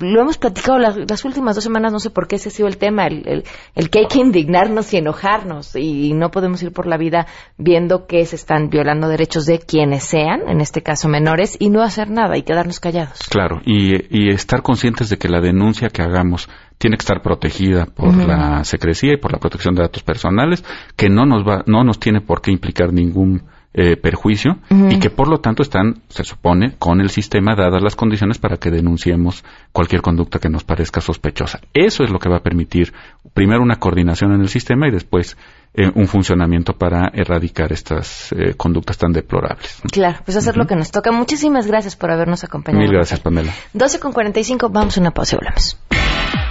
lo 0.00 0.20
hemos 0.20 0.38
platicado 0.38 0.78
las, 0.78 1.24
últimas 1.24 1.54
dos 1.54 1.64
semanas, 1.64 1.92
no 1.92 2.00
sé 2.00 2.10
por 2.10 2.26
qué 2.26 2.36
ese 2.36 2.48
ha 2.48 2.52
sido 2.52 2.68
el 2.68 2.76
tema, 2.76 3.06
el, 3.06 3.44
el, 3.74 3.90
que 3.90 4.00
hay 4.00 4.06
que 4.06 4.18
indignarnos 4.18 4.92
y 4.92 4.96
enojarnos 4.96 5.76
y 5.76 6.12
no 6.14 6.30
podemos 6.30 6.62
ir 6.62 6.72
por 6.72 6.86
la 6.86 6.96
vida 6.96 7.26
viendo 7.58 8.06
que 8.06 8.24
se 8.26 8.36
están 8.36 8.70
violando 8.70 9.08
derechos 9.08 9.46
de 9.46 9.58
quienes 9.58 10.04
sean, 10.04 10.48
en 10.48 10.60
este 10.60 10.82
caso 10.82 11.08
menores, 11.08 11.56
y 11.58 11.70
no 11.70 11.82
hacer 11.82 12.10
nada 12.10 12.36
y 12.36 12.42
quedarnos 12.42 12.80
callados. 12.80 13.18
Claro, 13.28 13.60
y, 13.64 13.94
y 14.10 14.30
estar 14.30 14.62
conscientes 14.62 15.08
de 15.10 15.18
que 15.18 15.28
la 15.28 15.40
denuncia 15.40 15.88
que 15.88 16.02
hagamos 16.02 16.48
tiene 16.78 16.96
que 16.96 17.02
estar 17.02 17.20
protegida 17.20 17.84
por 17.84 18.16
la 18.16 18.64
secrecía 18.64 19.12
y 19.12 19.18
por 19.18 19.32
la 19.32 19.38
protección 19.38 19.74
de 19.74 19.82
datos 19.82 20.02
personales, 20.02 20.64
que 20.96 21.10
no 21.10 21.26
nos 21.26 21.46
va, 21.46 21.62
no 21.66 21.84
nos 21.84 22.00
tiene 22.00 22.22
por 22.22 22.40
qué 22.40 22.52
implicar 22.52 22.90
ningún 22.90 23.42
eh, 23.72 23.96
perjuicio 23.96 24.58
y 24.68 24.98
que 24.98 25.10
por 25.10 25.28
lo 25.28 25.38
tanto 25.38 25.62
están, 25.62 26.02
se 26.08 26.24
supone, 26.24 26.74
con 26.78 27.00
el 27.00 27.08
sistema 27.08 27.54
dadas 27.54 27.82
las 27.82 27.94
condiciones 27.94 28.38
para 28.38 28.56
que 28.56 28.70
denunciemos 28.70 29.44
cualquier 29.72 30.02
conducta 30.02 30.40
que 30.40 30.48
nos 30.48 30.64
parezca 30.64 31.00
sospechosa. 31.00 31.60
Eso 31.72 32.02
es 32.02 32.10
lo 32.10 32.18
que 32.18 32.28
va 32.28 32.38
a 32.38 32.42
permitir 32.42 32.92
primero 33.32 33.62
una 33.62 33.76
coordinación 33.76 34.32
en 34.32 34.40
el 34.40 34.48
sistema 34.48 34.88
y 34.88 34.90
después 34.90 35.36
eh, 35.72 35.88
un 35.94 36.08
funcionamiento 36.08 36.72
para 36.72 37.12
erradicar 37.14 37.72
estas 37.72 38.32
eh, 38.32 38.54
conductas 38.56 38.98
tan 38.98 39.12
deplorables. 39.12 39.80
Claro, 39.92 40.18
pues 40.24 40.36
hacer 40.36 40.56
lo 40.56 40.66
que 40.66 40.74
nos 40.74 40.90
toca. 40.90 41.12
Muchísimas 41.12 41.68
gracias 41.68 41.94
por 41.94 42.10
habernos 42.10 42.42
acompañado. 42.42 42.82
Mil 42.82 42.92
gracias, 42.92 43.20
Pamela. 43.20 43.52
12 43.72 44.00
con 44.00 44.12
45, 44.12 44.68
vamos 44.70 44.98
a 44.98 45.00
una 45.00 45.12
pausa 45.12 45.36
y 45.36 45.38
volvemos. 45.38 45.78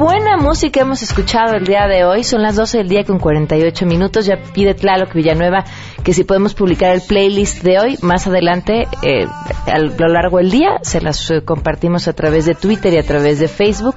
Buena 0.00 0.38
música 0.38 0.80
hemos 0.80 1.02
escuchado 1.02 1.56
el 1.56 1.66
día 1.66 1.86
de 1.86 2.04
hoy. 2.04 2.24
Son 2.24 2.40
las 2.40 2.56
12 2.56 2.78
del 2.78 2.88
día 2.88 3.04
con 3.04 3.18
48 3.18 3.84
minutos. 3.84 4.24
Ya 4.24 4.38
pide 4.54 4.72
Tlaloc 4.72 5.12
Villanueva 5.12 5.64
que 6.02 6.14
si 6.14 6.24
podemos 6.24 6.54
publicar 6.54 6.94
el 6.94 7.02
playlist 7.02 7.62
de 7.62 7.78
hoy 7.78 7.98
más 8.00 8.26
adelante 8.26 8.88
eh, 9.02 9.26
a 9.66 9.78
lo 9.78 10.08
largo 10.08 10.38
del 10.38 10.50
día. 10.50 10.78
Se 10.82 11.02
las 11.02 11.30
eh, 11.30 11.42
compartimos 11.44 12.08
a 12.08 12.14
través 12.14 12.46
de 12.46 12.54
Twitter 12.54 12.94
y 12.94 12.96
a 12.96 13.02
través 13.02 13.40
de 13.40 13.48
Facebook. 13.48 13.96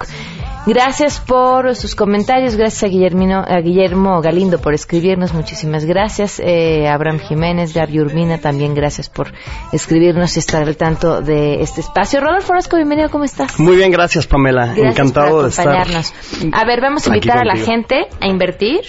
Gracias 0.65 1.19
por 1.19 1.75
sus 1.75 1.93
comentarios, 1.93 2.55
gracias 2.55 2.83
a, 2.83 2.87
Guillermino, 2.87 3.43
a 3.45 3.59
Guillermo 3.59 4.21
Galindo 4.21 4.59
por 4.59 4.73
escribirnos, 4.73 5.33
muchísimas 5.33 5.83
gracias. 5.83 6.39
Eh, 6.39 6.87
Abraham 6.87 7.19
Jiménez, 7.19 7.73
Gaby 7.73 7.99
Urbina, 7.99 8.37
también 8.37 8.73
gracias 8.73 9.09
por 9.09 9.33
escribirnos 9.73 10.37
y 10.37 10.39
estar 10.39 10.63
al 10.63 10.77
tanto 10.77 11.21
de 11.21 11.61
este 11.61 11.81
espacio. 11.81 12.21
Rodolfo 12.21 12.53
Orozco, 12.53 12.77
bienvenido, 12.77 13.09
¿cómo 13.09 13.25
estás? 13.25 13.59
Muy 13.59 13.75
bien, 13.75 13.91
gracias 13.91 14.25
Pamela, 14.25 14.67
Gracias 14.67 14.87
encantado 14.93 15.31
por 15.31 15.43
de 15.43 15.49
estar. 15.49 15.67
acompañarnos. 15.67 16.13
A 16.53 16.65
ver, 16.65 16.79
vamos 16.79 17.05
a 17.05 17.09
invitar 17.09 17.39
a 17.39 17.43
la 17.45 17.57
gente 17.57 18.07
a 18.21 18.27
invertir 18.27 18.79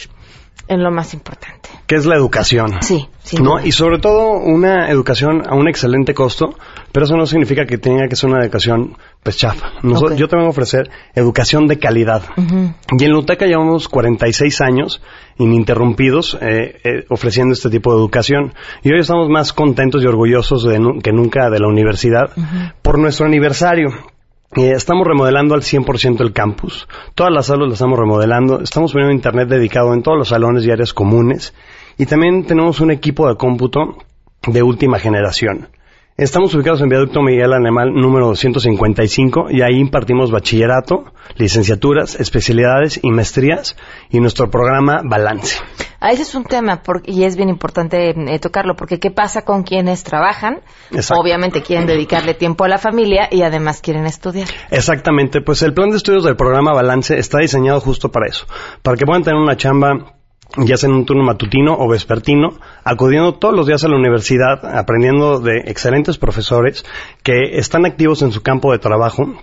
en 0.69 0.83
lo 0.83 0.91
más 0.93 1.13
importante. 1.13 1.69
que 1.87 1.97
es 1.97 2.07
la 2.07 2.15
educación. 2.15 2.71
Sí, 2.81 3.07
sin 3.23 3.43
¿no? 3.43 3.57
duda. 3.57 3.67
Y 3.67 3.73
sobre 3.73 3.99
todo 3.99 4.31
una 4.39 4.89
educación 4.91 5.43
a 5.47 5.55
un 5.55 5.69
excelente 5.69 6.15
costo, 6.15 6.57
pero 6.93 7.05
eso 7.05 7.17
no 7.17 7.27
significa 7.27 7.67
que 7.67 7.77
tenga 7.79 8.09
que 8.09 8.17
ser 8.17 8.31
una 8.31 8.43
educación 8.43 8.97
pues 9.25 9.37
chafa. 9.39 9.73
Yo 10.17 10.29
te 10.29 10.37
vengo 10.37 10.47
a 10.47 10.51
ofrecer 10.51 10.89
educación 11.17 11.67
de 11.67 11.79
calidad. 11.81 12.23
Y 12.97 13.05
en 13.05 13.11
Luteca 13.11 13.47
llevamos 13.47 13.89
46 13.89 14.61
años 14.61 15.03
ininterrumpidos 15.39 16.37
eh, 16.41 16.81
eh, 16.85 17.05
ofreciendo 17.09 17.53
este 17.55 17.71
tipo 17.71 17.93
de 17.93 17.99
educación. 17.99 18.55
Y 18.83 18.93
hoy 18.93 19.01
estamos 19.01 19.29
más 19.29 19.53
contentos 19.53 20.03
y 20.03 20.07
orgullosos 20.07 20.65
de 20.65 20.79
nu- 20.79 21.01
que 21.01 21.13
nunca 21.13 21.51
de 21.51 21.59
la 21.61 21.69
universidad 21.69 22.31
por 22.83 22.99
nuestro 22.99 23.27
aniversario. 23.27 23.89
Eh, 24.57 24.73
estamos 24.77 25.07
remodelando 25.07 25.55
al 25.55 25.63
100% 25.63 26.21
el 26.21 26.33
campus. 26.33 26.87
Todas 27.15 27.33
las 27.33 27.51
aulas 27.51 27.69
las 27.69 27.75
estamos 27.75 27.99
remodelando. 27.99 28.61
Estamos 28.61 28.93
poniendo 28.93 29.15
internet 29.15 29.49
dedicado 29.49 29.93
en 29.95 30.03
todos 30.03 30.17
los 30.19 30.29
salones 30.29 30.65
y 30.65 30.71
áreas 30.71 30.93
comunes. 30.93 31.55
Y 31.99 32.07
también 32.07 32.45
tenemos 32.45 32.81
un 32.81 32.91
equipo 32.91 33.29
de 33.29 33.37
cómputo 33.37 33.97
de 34.47 34.63
última 34.63 34.99
generación. 34.99 35.69
Estamos 36.17 36.55
ubicados 36.55 36.81
en 36.81 36.89
Viaducto 36.89 37.23
Miguel 37.23 37.53
Alemán 37.53 37.93
número 37.93 38.27
255 38.29 39.47
y 39.51 39.63
ahí 39.63 39.81
impartimos 39.81 40.31
bachillerato, 40.31 41.07
licenciaturas, 41.35 42.15
especialidades 42.21 43.01
y 43.03 43.11
maestrías 43.11 43.77
y 44.11 44.21
nuestro 44.21 44.49
programa 44.49 45.01
Balance. 45.05 45.57
Ah, 45.99 46.13
ese 46.13 46.23
es 46.23 46.37
un 46.37 46.45
tema 46.45 46.85
por- 46.85 47.03
y 47.05 47.25
es 47.25 47.35
bien 47.35 47.49
importante 47.49 48.11
eh, 48.11 48.39
tocarlo 48.39 48.77
porque 48.77 49.01
qué 49.01 49.11
pasa 49.11 49.43
con 49.43 49.65
quienes 49.65 50.05
trabajan, 50.05 50.61
Exacto. 50.93 51.21
obviamente 51.21 51.63
quieren 51.63 51.89
dedicarle 51.89 52.35
tiempo 52.35 52.63
a 52.63 52.69
la 52.69 52.79
familia 52.79 53.27
y 53.29 53.43
además 53.43 53.81
quieren 53.81 54.07
estudiar. 54.07 54.47
Exactamente, 54.71 55.41
pues 55.41 55.63
el 55.63 55.75
plan 55.75 55.91
de 55.91 55.97
estudios 55.97 56.23
del 56.23 56.37
programa 56.37 56.73
Balance 56.73 57.19
está 57.19 57.39
diseñado 57.39 57.81
justo 57.81 58.13
para 58.13 58.29
eso, 58.29 58.47
para 58.83 58.97
que 58.97 59.05
puedan 59.05 59.25
tener 59.25 59.41
una 59.41 59.57
chamba 59.57 60.15
ya 60.57 60.77
sea 60.77 60.89
en 60.89 60.97
un 60.97 61.07
turno 61.07 61.25
matutino 61.25 61.77
o 61.79 61.89
vespertino, 61.89 62.59
acudiendo 62.85 63.35
todos 63.35 63.55
los 63.55 63.67
días 63.67 63.85
a 63.85 63.89
la 63.89 63.97
universidad, 63.97 64.65
aprendiendo 64.77 65.41
de 65.41 65.59
excelentes 65.67 66.19
profesores 66.19 66.85
que 67.23 67.59
están 67.59 67.87
activos 67.87 68.23
en 68.23 68.33
su 68.33 68.43
campo 68.43 68.73
de 68.73 68.79
trabajo 68.79 69.35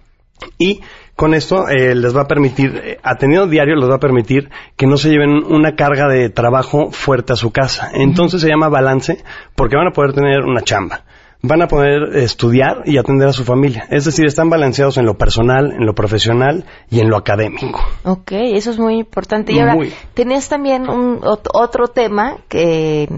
y 0.58 0.82
con 1.16 1.34
esto 1.34 1.68
eh, 1.68 1.94
les 1.94 2.16
va 2.16 2.22
a 2.22 2.28
permitir, 2.28 2.82
eh, 2.84 2.98
atendiendo 3.04 3.48
diario, 3.48 3.76
les 3.76 3.90
va 3.90 3.96
a 3.96 4.00
permitir 4.00 4.50
que 4.76 4.88
no 4.88 4.98
se 4.98 5.10
lleven 5.10 5.44
una 5.44 5.76
carga 5.76 6.08
de 6.08 6.30
trabajo 6.30 6.92
fuerte 6.92 7.34
a 7.34 7.36
su 7.36 7.52
casa. 7.52 7.92
Entonces 7.94 8.42
se 8.42 8.48
llama 8.48 8.70
balance 8.70 9.24
porque 9.56 9.76
van 9.76 9.88
a 9.88 9.94
poder 9.94 10.14
tener 10.14 10.42
una 10.42 10.62
chamba. 10.62 11.04
Van 11.44 11.62
a 11.64 11.68
poder 11.68 12.16
estudiar 12.18 12.84
y 12.86 12.98
atender 13.00 13.28
a 13.28 13.34
su 13.34 13.44
familia. 13.44 13.88
Es 13.90 14.06
decir, 14.06 14.26
están 14.28 14.50
balanceados 14.50 14.98
en 14.98 15.06
lo 15.06 15.16
personal, 15.18 15.72
en 15.72 15.86
lo 15.88 15.96
profesional 15.96 16.66
y 16.90 17.00
en 17.00 17.10
lo 17.10 17.18
académico. 17.18 17.82
Ok, 18.04 18.32
eso 18.34 18.70
es 18.70 18.78
muy 18.78 19.00
importante. 19.00 19.52
Y 19.52 19.60
ahora, 19.60 19.74
Muy. 19.74 19.92
tenías 20.14 20.50
también 20.50 20.88
un, 20.88 21.20
ot- 21.22 21.50
otro 21.54 21.88
tema 21.88 22.38
que, 22.48 23.10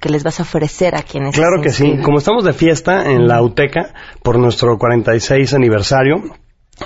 que 0.00 0.08
les 0.08 0.24
vas 0.24 0.40
a 0.40 0.44
ofrecer 0.44 0.94
a 0.94 1.02
quienes 1.02 1.34
Claro 1.34 1.60
que 1.60 1.68
sí. 1.70 1.98
Como 2.02 2.16
estamos 2.18 2.44
de 2.44 2.54
fiesta 2.54 3.10
en 3.10 3.28
la 3.28 3.42
UTECA 3.42 3.92
por 4.22 4.38
nuestro 4.38 4.78
46 4.78 5.52
aniversario, 5.52 6.22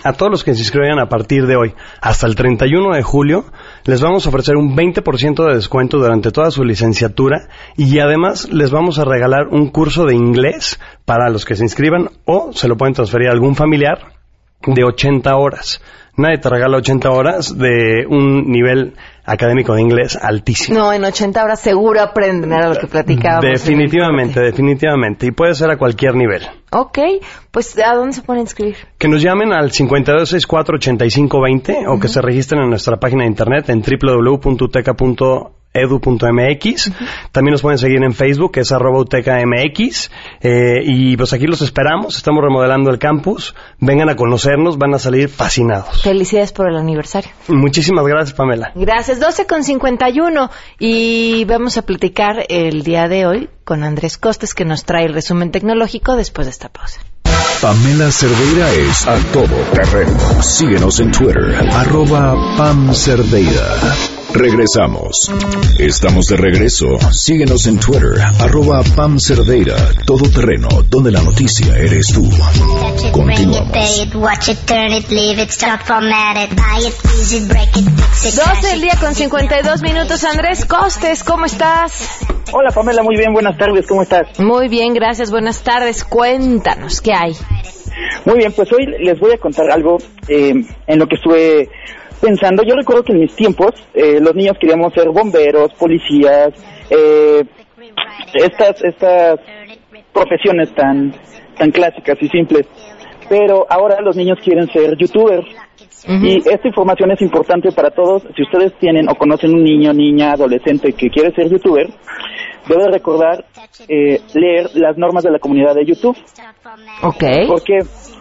a 0.05 0.13
todos 0.13 0.31
los 0.31 0.45
que 0.45 0.55
se 0.55 0.61
inscriban 0.61 0.99
a 0.99 1.09
partir 1.09 1.47
de 1.47 1.57
hoy 1.57 1.75
hasta 2.01 2.27
el 2.27 2.35
31 2.35 2.95
de 2.95 3.03
julio, 3.03 3.45
les 3.85 4.01
vamos 4.01 4.25
a 4.25 4.29
ofrecer 4.29 4.57
un 4.57 4.77
20% 4.77 5.47
de 5.47 5.55
descuento 5.55 5.99
durante 5.99 6.31
toda 6.31 6.51
su 6.51 6.65
licenciatura 6.65 7.49
y 7.77 7.99
además 7.99 8.49
les 8.51 8.71
vamos 8.71 8.99
a 8.99 9.05
regalar 9.05 9.49
un 9.49 9.69
curso 9.69 10.05
de 10.05 10.15
inglés 10.15 10.81
para 11.05 11.31
los 11.31 11.45
que 11.45 11.57
se 11.57 11.65
inscriban 11.65 12.11
o 12.25 12.53
se 12.53 12.69
lo 12.69 12.77
pueden 12.77 12.95
transferir 12.95 13.29
a 13.29 13.33
algún 13.33 13.55
familiar 13.55 14.13
de 14.67 14.85
80 14.85 15.37
horas. 15.37 15.83
Nadie 16.17 16.39
te 16.39 16.51
regala 16.51 16.77
80 16.77 17.11
horas 17.11 17.59
de 17.59 18.07
un 18.07 18.51
nivel 18.51 18.95
académico 19.25 19.75
de 19.75 19.83
inglés 19.83 20.17
altísimo. 20.21 20.79
No, 20.79 20.93
en 20.93 21.05
80 21.05 21.45
horas 21.45 21.61
seguro 21.61 22.01
aprenden, 22.01 22.53
era 22.53 22.69
lo 22.69 22.77
que 22.79 22.87
platicábamos. 22.87 23.45
Definitivamente, 23.45 24.41
definitivamente. 24.41 25.27
Y 25.27 25.33
puede 25.33 25.55
ser 25.55 25.71
a 25.71 25.77
cualquier 25.77 26.15
nivel. 26.15 26.43
Ok, 26.71 26.99
pues 27.51 27.79
¿a 27.79 27.95
dónde 27.95 28.15
se 28.15 28.23
pueden 28.23 28.41
inscribir? 28.43 28.77
Que 28.99 29.09
nos 29.09 29.21
llamen 29.23 29.53
al 29.53 29.71
5264-8520 29.71 31.85
o 31.89 32.01
que 32.01 32.09
se 32.09 32.23
registren 32.23 32.63
en 32.63 32.71
nuestra 32.71 32.99
página 32.99 33.25
de 33.25 33.29
internet 33.29 33.69
en 33.69 33.83
www.uteca.edu.mx. 35.73 36.93
También 37.33 37.53
nos 37.53 37.63
pueden 37.63 37.79
seguir 37.79 38.03
en 38.03 38.13
Facebook, 38.13 38.53
que 38.53 38.61
es 38.61 38.73
arroba 38.73 39.01
utecamx. 39.01 40.11
Eh, 40.41 40.83
y 40.85 41.17
pues 41.17 41.33
aquí 41.33 41.47
los 41.47 41.63
esperamos. 41.63 42.17
Estamos 42.17 42.43
remodelando 42.43 42.91
el 42.91 42.99
campus. 42.99 43.55
Vengan 43.79 44.09
a 44.09 44.17
conocernos, 44.17 44.79
van 44.79 44.95
a 44.95 44.99
salir 44.99 45.29
fascinados. 45.29 46.03
Felicidades 46.03 46.53
por 46.53 46.69
el 46.69 46.77
aniversario. 46.77 47.31
Muchísimas 47.49 48.07
gracias, 48.07 48.35
Pamela. 48.35 48.73
Gracias, 48.75 49.21
12 49.21 49.47
con 49.47 49.65
51 49.65 50.51
y 50.79 51.45
vamos 51.47 51.77
a 51.79 51.83
platicar 51.83 52.47
el 52.49 52.83
día 52.83 53.09
de 53.09 53.27
hoy 53.27 53.49
con 53.65 53.85
Andrés 53.85 54.19
Costes 54.19 54.55
que 54.55 54.65
nos 54.65 54.85
trae 54.85 55.07
el 55.07 55.15
resumen 55.15 55.51
tecnológico 55.51 56.17
después 56.17 56.47
de 56.47 56.51
esta 56.51 56.69
pausa. 56.69 57.01
Pamela 57.61 58.11
Cerdeira 58.11 58.71
es 58.73 59.07
a 59.07 59.17
todo 59.33 59.55
terreno. 59.73 60.43
Síguenos 60.43 60.99
en 60.99 61.13
Twitter, 61.13 61.55
arroba 61.73 62.35
Pam 62.57 62.93
Cerdeira. 62.93 64.12
Regresamos. 64.35 65.31
Estamos 65.79 66.27
de 66.27 66.37
regreso. 66.37 66.87
Síguenos 67.13 67.67
en 67.67 67.79
Twitter, 67.79 68.15
arroba 68.41 68.83
Pam 68.97 69.19
Cerdeira. 69.19 69.77
Todo 70.07 70.29
terreno, 70.31 70.69
donde 70.89 71.11
la 71.11 71.23
noticia 71.23 71.77
eres 71.77 72.07
tú. 72.15 72.29
Continuamos. 73.13 73.69
12 78.23 78.67
del 78.69 78.81
día 78.81 78.95
con 79.01 79.15
52 79.15 79.83
minutos. 79.83 80.25
Andrés 80.25 80.65
Costes, 80.65 81.25
¿cómo 81.25 81.45
estás? 81.45 82.21
Hola 82.53 82.71
Pamela, 82.71 83.03
muy 83.03 83.17
bien, 83.17 83.33
buenas 83.33 83.57
tardes, 83.59 83.87
¿cómo 83.87 84.03
estás? 84.03 84.39
Muy 84.39 84.69
bien, 84.69 84.95
gracias, 84.95 85.31
buenas 85.31 85.63
tardes. 85.63 86.05
Cuéntanos, 86.05 87.01
¿qué 87.01 87.13
hay? 87.13 87.33
Muy 88.25 88.39
bien, 88.39 88.53
pues 88.53 88.73
hoy 88.73 88.87
les 89.01 89.19
voy 89.19 89.33
a 89.33 89.39
contar 89.39 89.71
algo 89.71 89.99
eh, 90.29 90.53
en 90.87 90.99
lo 90.99 91.07
que 91.07 91.17
estuve 91.17 91.69
pensando. 92.23 92.63
Yo 92.63 92.75
recuerdo 92.75 93.03
que 93.03 93.13
en 93.13 93.21
mis 93.21 93.35
tiempos 93.35 93.73
eh, 93.93 94.21
los 94.21 94.35
niños 94.35 94.57
queríamos 94.59 94.95
ser 94.95 95.09
bomberos, 95.11 95.73
policías, 95.75 96.51
eh, 96.89 97.45
estas 98.33 98.83
estas 98.83 99.41
profesiones 100.13 100.73
tan 100.75 101.13
tan 101.57 101.71
clásicas 101.71 102.17
y 102.21 102.29
simples. 102.29 102.67
Pero 103.29 103.67
ahora 103.69 104.01
los 104.01 104.17
niños 104.17 104.39
quieren 104.43 104.69
ser 104.69 104.97
youtubers. 104.97 105.47
Y 106.05 106.39
esta 106.39 106.67
información 106.67 107.13
es 107.13 107.23
importante 107.23 107.71
para 107.71 107.91
todos. 107.91 108.25
Si 108.35 108.43
ustedes 108.43 108.77
tienen 108.81 109.09
o 109.09 109.15
conocen 109.15 109.55
un 109.55 109.63
niño, 109.63 109.93
niña, 109.93 110.33
adolescente 110.33 110.93
que 110.95 111.09
quiere 111.09 111.33
ser 111.33 111.49
youtuber, 111.49 111.87
debe 112.69 112.91
recordar 112.91 113.45
eh, 113.89 114.21
leer 114.35 114.71
las 114.75 114.97
normas 114.99 115.23
de 115.23 115.31
la 115.31 115.39
comunidad 115.39 115.75
de 115.77 115.85
YouTube. 115.85 116.17
Ok. 117.03 117.25
Porque 117.47 117.79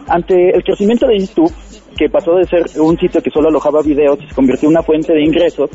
ante 0.08 0.50
el 0.54 0.62
crecimiento 0.62 1.06
de 1.06 1.18
YouTube, 1.18 1.52
que 1.96 2.08
pasó 2.08 2.32
de 2.34 2.44
ser 2.44 2.80
un 2.80 2.96
sitio 2.96 3.20
que 3.20 3.30
solo 3.30 3.48
alojaba 3.48 3.82
videos 3.82 4.18
y 4.22 4.28
se 4.28 4.34
convirtió 4.34 4.68
en 4.68 4.76
una 4.76 4.82
fuente 4.82 5.12
de 5.12 5.22
ingresos, 5.22 5.70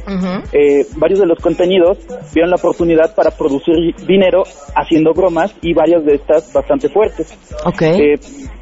eh, 0.51 0.85
varios 0.97 1.19
de 1.19 1.25
los 1.25 1.39
contenidos 1.39 1.99
vieron 2.33 2.49
la 2.49 2.57
oportunidad 2.57 3.13
para 3.15 3.31
producir 3.31 3.75
dinero 4.07 4.43
haciendo 4.75 5.13
bromas 5.13 5.55
y 5.61 5.73
varias 5.73 6.03
de 6.05 6.15
estas 6.15 6.51
bastante 6.51 6.89
fuertes. 6.89 7.37
Eh, 7.81 8.15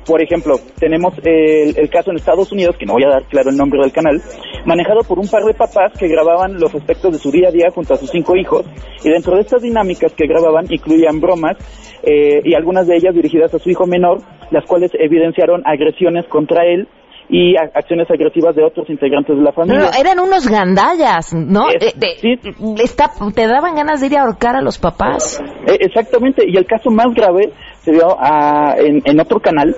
por 0.05 0.21
ejemplo, 0.21 0.55
tenemos 0.79 1.13
el, 1.23 1.77
el 1.77 1.89
caso 1.89 2.11
en 2.11 2.17
Estados 2.17 2.51
Unidos, 2.51 2.75
que 2.77 2.85
no 2.85 2.93
voy 2.93 3.03
a 3.03 3.09
dar 3.09 3.25
claro 3.25 3.49
el 3.49 3.57
nombre 3.57 3.79
del 3.81 3.91
canal, 3.91 4.21
manejado 4.65 5.01
por 5.07 5.19
un 5.19 5.27
par 5.27 5.43
de 5.43 5.53
papás 5.53 5.93
que 5.97 6.07
grababan 6.07 6.59
los 6.59 6.73
aspectos 6.73 7.13
de 7.13 7.19
su 7.19 7.31
día 7.31 7.49
a 7.49 7.51
día 7.51 7.71
junto 7.73 7.93
a 7.93 7.97
sus 7.97 8.09
cinco 8.09 8.35
hijos, 8.35 8.65
y 9.03 9.09
dentro 9.09 9.35
de 9.35 9.41
estas 9.41 9.61
dinámicas 9.61 10.13
que 10.13 10.27
grababan 10.27 10.65
incluían 10.69 11.19
bromas 11.19 11.57
eh, 12.03 12.41
y 12.43 12.53
algunas 12.53 12.87
de 12.87 12.97
ellas 12.97 13.15
dirigidas 13.15 13.53
a 13.53 13.59
su 13.59 13.69
hijo 13.69 13.87
menor, 13.87 14.19
las 14.51 14.65
cuales 14.65 14.91
evidenciaron 14.93 15.63
agresiones 15.65 16.25
contra 16.27 16.65
él 16.65 16.87
y 17.29 17.55
acciones 17.57 18.09
agresivas 18.09 18.55
de 18.55 18.63
otros 18.63 18.89
integrantes 18.89 19.35
de 19.35 19.41
la 19.41 19.51
familia. 19.51 19.79
no, 19.91 19.99
eran 19.99 20.19
unos 20.19 20.47
gandallas, 20.47 21.33
¿no? 21.33 21.69
Es- 21.69 21.95
Eh, 21.95 22.17
de- 22.43 22.83
está- 22.83 23.11
te 23.33 23.47
daban 23.47 23.75
ganas 23.75 23.99
de 24.01 24.07
ir 24.07 24.17
a 24.17 24.21
ahorcar 24.23 24.55
a 24.55 24.61
los 24.61 24.77
papás. 24.77 25.41
Eh, 25.67 25.77
exactamente, 25.79 26.43
y 26.47 26.55
el 26.57 26.65
caso 26.65 26.91
más 26.91 27.07
grave 27.15 27.51
se 27.81 27.91
dio 27.91 28.15
a- 28.19 28.75
en, 28.77 29.01
en 29.05 29.19
otro 29.19 29.39
canal, 29.39 29.75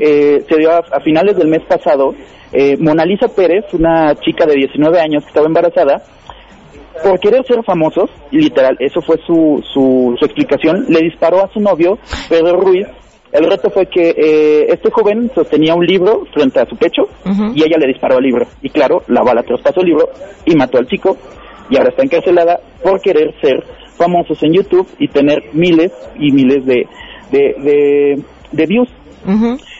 eh, 0.00 0.44
se 0.48 0.56
dio 0.56 0.72
a, 0.72 0.78
a 0.78 1.00
finales 1.04 1.36
del 1.36 1.48
mes 1.48 1.62
pasado. 1.68 2.14
Eh, 2.52 2.76
Mona 2.80 3.04
Lisa 3.04 3.28
Pérez, 3.28 3.64
una 3.74 4.14
chica 4.16 4.46
de 4.46 4.54
19 4.54 4.98
años 5.00 5.22
que 5.22 5.28
estaba 5.28 5.46
embarazada, 5.46 6.02
por 7.04 7.20
querer 7.20 7.44
ser 7.46 7.62
famosos, 7.64 8.10
literal, 8.32 8.76
eso 8.80 9.00
fue 9.02 9.16
su, 9.26 9.62
su, 9.72 10.16
su 10.18 10.24
explicación, 10.24 10.86
le 10.88 11.00
disparó 11.00 11.44
a 11.44 11.48
su 11.52 11.60
novio, 11.60 11.98
Pedro 12.28 12.60
Ruiz. 12.60 12.86
El 13.32 13.44
reto 13.44 13.68
fue 13.70 13.86
que 13.86 14.10
eh, 14.16 14.66
este 14.70 14.90
joven 14.90 15.30
sostenía 15.34 15.74
un 15.74 15.84
libro 15.84 16.24
frente 16.32 16.60
a 16.60 16.66
su 16.66 16.76
pecho 16.76 17.02
y 17.54 17.62
ella 17.62 17.76
le 17.78 17.86
disparó 17.88 18.16
al 18.16 18.22
libro. 18.22 18.46
Y 18.62 18.70
claro, 18.70 19.02
la 19.08 19.22
bala 19.22 19.42
traspasó 19.42 19.80
el 19.80 19.88
libro 19.88 20.08
y 20.46 20.54
mató 20.56 20.78
al 20.78 20.86
chico 20.86 21.16
y 21.70 21.76
ahora 21.76 21.90
está 21.90 22.02
encarcelada 22.02 22.58
por 22.82 23.00
querer 23.02 23.34
ser 23.42 23.62
famosos 23.96 24.42
en 24.42 24.54
YouTube 24.54 24.88
y 24.98 25.08
tener 25.08 25.42
miles 25.52 25.92
y 26.18 26.32
miles 26.32 26.64
de, 26.64 26.86
de, 27.30 27.54
de, 27.58 28.22
de 28.52 28.66
views. 28.66 28.88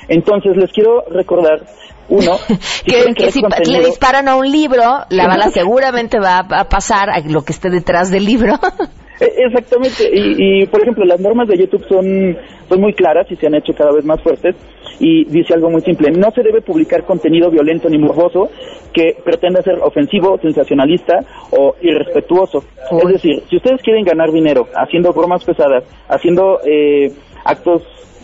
Entonces 0.09 0.57
les 0.57 0.70
quiero 0.72 1.05
recordar, 1.11 1.64
uno, 2.11 2.32
si 2.61 2.90
Que, 3.14 3.30
si 3.30 3.40
contenido- 3.40 3.80
le 3.80 3.86
disparan 3.86 4.28
a 4.28 4.36
un 4.36 4.51
libro, 4.51 4.82
la 5.09 5.26
bala 5.26 5.49
seguramente 5.51 6.18
va 6.18 6.38
a 6.40 6.64
pasar 6.68 7.09
a 7.11 7.20
lo 7.20 7.42
que 7.42 7.53
esté 7.53 7.70
detrás 7.70 8.11
del 8.11 8.24
libro. 8.26 8.55
Eh, 9.20 9.32
Exactamente, 9.46 10.08
y, 10.12 10.62
y, 10.62 10.66
por 10.66 10.80
ejemplo 10.80 11.04
las 11.04 11.20
normas 11.20 11.48
de 11.48 11.58
YouTube 11.58 11.84
son, 11.88 12.36
son 12.68 12.80
muy 12.80 12.92
claras 12.92 13.30
y 13.30 13.36
se 13.36 13.46
han 13.46 13.54
hecho 13.54 13.72
cada 13.74 13.92
vez 13.92 14.04
más 14.04 14.20
fuertes. 14.22 14.54
Y 15.00 15.24
dice 15.26 15.54
algo 15.54 15.70
muy 15.70 15.80
simple, 15.82 16.10
no 16.10 16.30
se 16.32 16.42
debe 16.42 16.60
publicar 16.60 17.04
contenido 17.04 17.50
violento 17.50 17.88
ni 17.88 17.98
morboso 17.98 18.50
que 18.92 19.16
pretenda 19.24 19.62
ser 19.62 19.78
ofensivo, 19.80 20.38
sensacionalista 20.38 21.20
o 21.52 21.76
irrespetuoso. 21.80 22.64
Es 23.04 23.12
decir, 23.12 23.42
si 23.48 23.56
ustedes 23.56 23.80
quieren 23.82 24.04
ganar 24.04 24.32
dinero 24.32 24.66
haciendo 24.74 25.12
bromas 25.12 25.44
pesadas, 25.44 25.84
haciendo 26.08 26.58
eh, 26.66 27.12
actos 27.44 27.82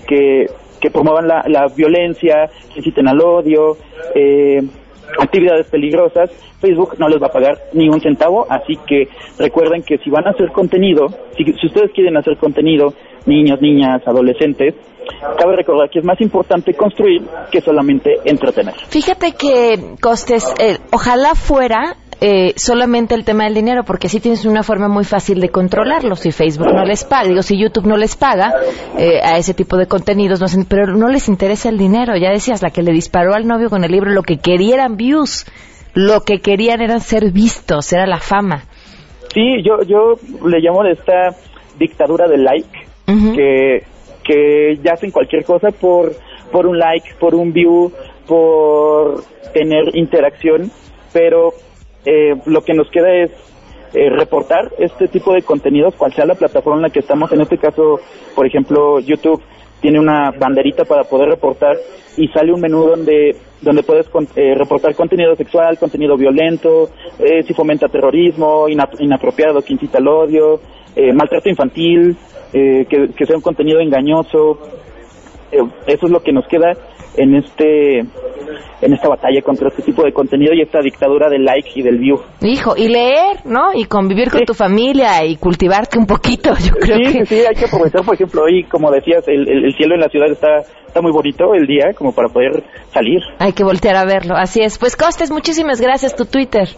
que, 0.08 0.46
que 0.80 0.90
promuevan 0.90 1.28
la, 1.28 1.44
la 1.46 1.66
violencia, 1.68 2.50
que 2.72 2.80
inciten 2.80 3.06
al 3.06 3.20
odio, 3.20 3.76
eh, 4.14 4.60
actividades 5.20 5.66
peligrosas, 5.68 6.30
Facebook 6.60 6.96
no 6.98 7.08
les 7.08 7.22
va 7.22 7.26
a 7.26 7.32
pagar 7.32 7.58
ni 7.72 7.88
un 7.88 8.00
centavo, 8.00 8.46
así 8.48 8.74
que 8.86 9.08
recuerden 9.38 9.82
que 9.82 9.98
si 9.98 10.10
van 10.10 10.26
a 10.26 10.30
hacer 10.30 10.50
contenido, 10.52 11.08
si, 11.36 11.44
si 11.44 11.66
ustedes 11.66 11.90
quieren 11.92 12.16
hacer 12.16 12.36
contenido, 12.36 12.94
niños, 13.26 13.60
niñas, 13.60 14.02
adolescentes, 14.06 14.74
cabe 15.38 15.56
recordar 15.56 15.90
que 15.90 15.98
es 15.98 16.04
más 16.04 16.20
importante 16.20 16.74
construir 16.74 17.22
que 17.50 17.60
solamente 17.60 18.14
entretener. 18.24 18.74
Fíjate 18.88 19.32
que, 19.32 19.96
Costes, 20.00 20.52
eh, 20.58 20.78
ojalá 20.92 21.34
fuera 21.34 21.96
eh, 22.20 22.52
solamente 22.56 23.14
el 23.14 23.24
tema 23.24 23.44
del 23.44 23.54
dinero, 23.54 23.84
porque 23.84 24.06
así 24.06 24.20
tienes 24.20 24.44
una 24.44 24.62
forma 24.62 24.88
muy 24.88 25.04
fácil 25.04 25.40
de 25.40 25.48
controlarlo. 25.48 26.16
Si 26.16 26.32
Facebook 26.32 26.72
no 26.72 26.84
les 26.84 27.04
paga, 27.04 27.28
digo, 27.28 27.42
si 27.42 27.58
YouTube 27.58 27.86
no 27.86 27.96
les 27.96 28.16
paga 28.16 28.52
eh, 28.98 29.20
a 29.22 29.38
ese 29.38 29.54
tipo 29.54 29.76
de 29.76 29.86
contenidos, 29.86 30.40
no 30.40 30.46
pero 30.68 30.96
no 30.96 31.08
les 31.08 31.28
interesa 31.28 31.68
el 31.68 31.78
dinero. 31.78 32.16
Ya 32.16 32.30
decías, 32.30 32.62
la 32.62 32.70
que 32.70 32.82
le 32.82 32.92
disparó 32.92 33.34
al 33.34 33.46
novio 33.46 33.70
con 33.70 33.84
el 33.84 33.92
libro, 33.92 34.10
lo 34.10 34.22
que 34.22 34.38
querían 34.38 34.74
eran 34.74 34.96
views, 34.96 35.46
lo 35.94 36.22
que 36.22 36.40
querían 36.40 36.80
era 36.80 36.98
ser 36.98 37.30
vistos, 37.30 37.92
era 37.92 38.06
la 38.06 38.18
fama. 38.18 38.64
Sí, 39.32 39.62
yo, 39.62 39.82
yo 39.82 40.14
le 40.46 40.60
llamo 40.60 40.82
de 40.82 40.92
esta 40.92 41.36
dictadura 41.78 42.28
del 42.28 42.44
like, 42.44 42.68
que, 43.06 43.84
que 44.24 44.78
ya 44.82 44.92
hacen 44.94 45.10
cualquier 45.10 45.44
cosa 45.44 45.68
por, 45.70 46.14
por 46.50 46.66
un 46.66 46.78
like, 46.78 47.14
por 47.18 47.34
un 47.34 47.52
view, 47.52 47.92
por 48.26 49.22
tener 49.52 49.96
interacción, 49.96 50.70
pero 51.12 51.52
eh, 52.04 52.34
lo 52.46 52.62
que 52.62 52.74
nos 52.74 52.88
queda 52.90 53.12
es 53.14 53.30
eh, 53.94 54.10
reportar 54.10 54.70
este 54.78 55.08
tipo 55.08 55.32
de 55.32 55.42
contenidos, 55.42 55.94
cual 55.96 56.12
sea 56.14 56.26
la 56.26 56.34
plataforma 56.34 56.78
en 56.78 56.82
la 56.82 56.90
que 56.90 57.00
estamos, 57.00 57.30
en 57.32 57.40
este 57.42 57.58
caso, 57.58 58.00
por 58.34 58.46
ejemplo, 58.46 58.98
YouTube 59.00 59.40
tiene 59.80 60.00
una 60.00 60.30
banderita 60.32 60.84
para 60.84 61.04
poder 61.04 61.28
reportar 61.28 61.76
y 62.16 62.28
sale 62.28 62.52
un 62.52 62.60
menú 62.60 62.84
donde 62.86 63.36
donde 63.60 63.82
puedes 63.82 64.06
con- 64.10 64.28
eh, 64.36 64.54
reportar 64.54 64.94
contenido 64.94 65.34
sexual, 65.36 65.78
contenido 65.78 66.16
violento, 66.18 66.90
eh, 67.18 67.42
si 67.44 67.54
fomenta 67.54 67.88
terrorismo, 67.88 68.68
ina- 68.68 68.90
inapropiado, 68.98 69.62
que 69.62 69.72
incita 69.72 69.98
al 69.98 70.08
odio, 70.08 70.60
eh, 70.94 71.12
maltrato 71.14 71.48
infantil, 71.48 72.14
eh, 72.52 72.84
que, 72.90 73.08
que 73.16 73.24
sea 73.24 73.36
un 73.36 73.42
contenido 73.42 73.80
engañoso. 73.80 74.58
Eh, 75.50 75.62
eso 75.86 76.06
es 76.06 76.12
lo 76.12 76.20
que 76.20 76.32
nos 76.32 76.46
queda 76.46 76.72
en 77.16 77.34
este 77.36 78.00
en 78.82 78.92
esta 78.92 79.08
batalla 79.08 79.40
contra 79.42 79.68
este 79.68 79.82
tipo 79.82 80.02
de 80.04 80.12
contenido 80.12 80.52
y 80.52 80.60
esta 80.60 80.80
dictadura 80.80 81.28
del 81.30 81.44
like 81.44 81.70
y 81.74 81.82
del 81.82 81.98
view. 81.98 82.20
Hijo, 82.42 82.74
y 82.76 82.88
leer, 82.88 83.38
¿no? 83.46 83.72
Y 83.74 83.84
convivir 83.86 84.30
con 84.30 84.42
tu 84.44 84.52
familia 84.54 85.24
y 85.24 85.36
cultivarte 85.36 85.98
un 85.98 86.06
poquito, 86.06 86.50
yo 86.60 86.74
creo 86.74 86.98
sí, 86.98 87.18
que... 87.18 87.26
sí, 87.26 87.34
hay 87.48 87.54
que 87.54 87.64
aprovechar, 87.64 88.04
por 88.04 88.14
ejemplo, 88.14 88.42
hoy, 88.44 88.64
como 88.64 88.90
decías, 88.90 89.26
el, 89.28 89.48
el- 89.48 89.64
el 89.66 89.74
cielo 89.76 89.94
en 89.94 90.00
la 90.02 90.08
ciudad 90.08 90.30
está, 90.30 90.58
está 90.86 91.00
muy 91.00 91.12
bonito 91.12 91.54
el 91.54 91.66
día, 91.66 91.92
como 91.96 92.12
para 92.14 92.28
poder 92.28 92.62
salir. 92.92 93.20
Hay 93.38 93.52
que 93.54 93.64
voltear 93.64 93.96
a 93.96 94.04
verlo, 94.04 94.34
así 94.36 94.60
es. 94.60 94.78
Pues 94.78 94.96
Costes, 94.96 95.30
muchísimas 95.30 95.80
gracias, 95.80 96.14
tu 96.14 96.26
Twitter. 96.26 96.68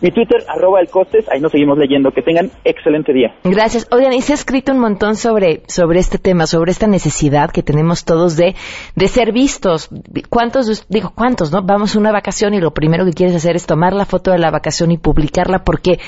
Mi 0.00 0.10
Twitter, 0.10 0.44
arroba 0.48 0.80
el 0.80 0.88
costes, 0.88 1.26
ahí 1.30 1.40
nos 1.40 1.52
seguimos 1.52 1.78
leyendo. 1.78 2.10
Que 2.10 2.22
tengan 2.22 2.50
excelente 2.64 3.12
día. 3.12 3.34
Gracias. 3.44 3.86
Oigan, 3.90 4.12
y 4.12 4.20
se 4.20 4.32
ha 4.32 4.34
escrito 4.34 4.72
un 4.72 4.78
montón 4.78 5.16
sobre, 5.16 5.62
sobre 5.66 6.00
este 6.00 6.18
tema, 6.18 6.46
sobre 6.46 6.70
esta 6.70 6.86
necesidad 6.86 7.50
que 7.50 7.62
tenemos 7.62 8.04
todos 8.04 8.36
de, 8.36 8.54
de 8.94 9.08
ser 9.08 9.32
vistos. 9.32 9.88
¿Cuántos, 10.28 10.86
digo, 10.88 11.12
cuántos, 11.14 11.52
no? 11.52 11.62
Vamos 11.62 11.96
a 11.96 11.98
una 11.98 12.12
vacación 12.12 12.54
y 12.54 12.60
lo 12.60 12.72
primero 12.72 13.04
que 13.04 13.12
quieres 13.12 13.36
hacer 13.36 13.56
es 13.56 13.66
tomar 13.66 13.92
la 13.92 14.04
foto 14.04 14.30
de 14.30 14.38
la 14.38 14.50
vacación 14.50 14.90
y 14.90 14.98
publicarla 14.98 15.64
porque 15.64 15.98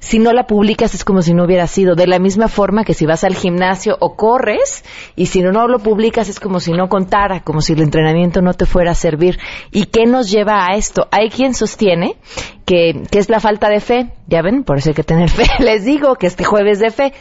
si 0.00 0.18
no 0.18 0.32
la 0.32 0.46
publicas 0.46 0.94
es 0.94 1.04
como 1.04 1.22
si 1.22 1.34
no 1.34 1.44
hubiera 1.44 1.66
sido. 1.66 1.94
De 1.94 2.06
la 2.06 2.18
misma 2.18 2.48
forma 2.48 2.84
que 2.84 2.94
si 2.94 3.06
vas 3.06 3.22
al 3.22 3.36
gimnasio 3.36 3.96
o 4.00 4.16
corres 4.16 4.84
y 5.14 5.26
si 5.26 5.42
no, 5.42 5.68
lo 5.68 5.78
publicas 5.78 6.28
es 6.28 6.40
como 6.40 6.58
si 6.58 6.72
no 6.72 6.88
contara, 6.88 7.40
como 7.40 7.60
si 7.60 7.74
el 7.74 7.82
entrenamiento 7.82 8.40
no 8.40 8.54
te 8.54 8.66
fuera 8.66 8.92
a 8.92 8.94
servir. 8.94 9.38
¿Y 9.70 9.86
qué 9.86 10.06
nos 10.06 10.30
lleva 10.30 10.66
a 10.66 10.74
esto? 10.76 11.06
Hay 11.10 11.28
quien 11.28 11.54
sostiene 11.54 12.16
que, 12.64 13.02
que 13.10 13.18
es 13.18 13.28
la 13.28 13.40
falta 13.40 13.68
de 13.68 13.80
fe. 13.80 14.10
Ya 14.26 14.42
ven, 14.42 14.64
por 14.64 14.78
eso 14.78 14.90
hay 14.90 14.94
que 14.94 15.04
tener 15.04 15.28
fe. 15.28 15.46
Les 15.62 15.84
digo 15.84 16.16
que 16.16 16.26
este 16.26 16.44
jueves 16.44 16.80
de 16.80 16.90
fe, 16.90 17.12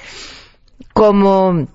como 0.93 1.67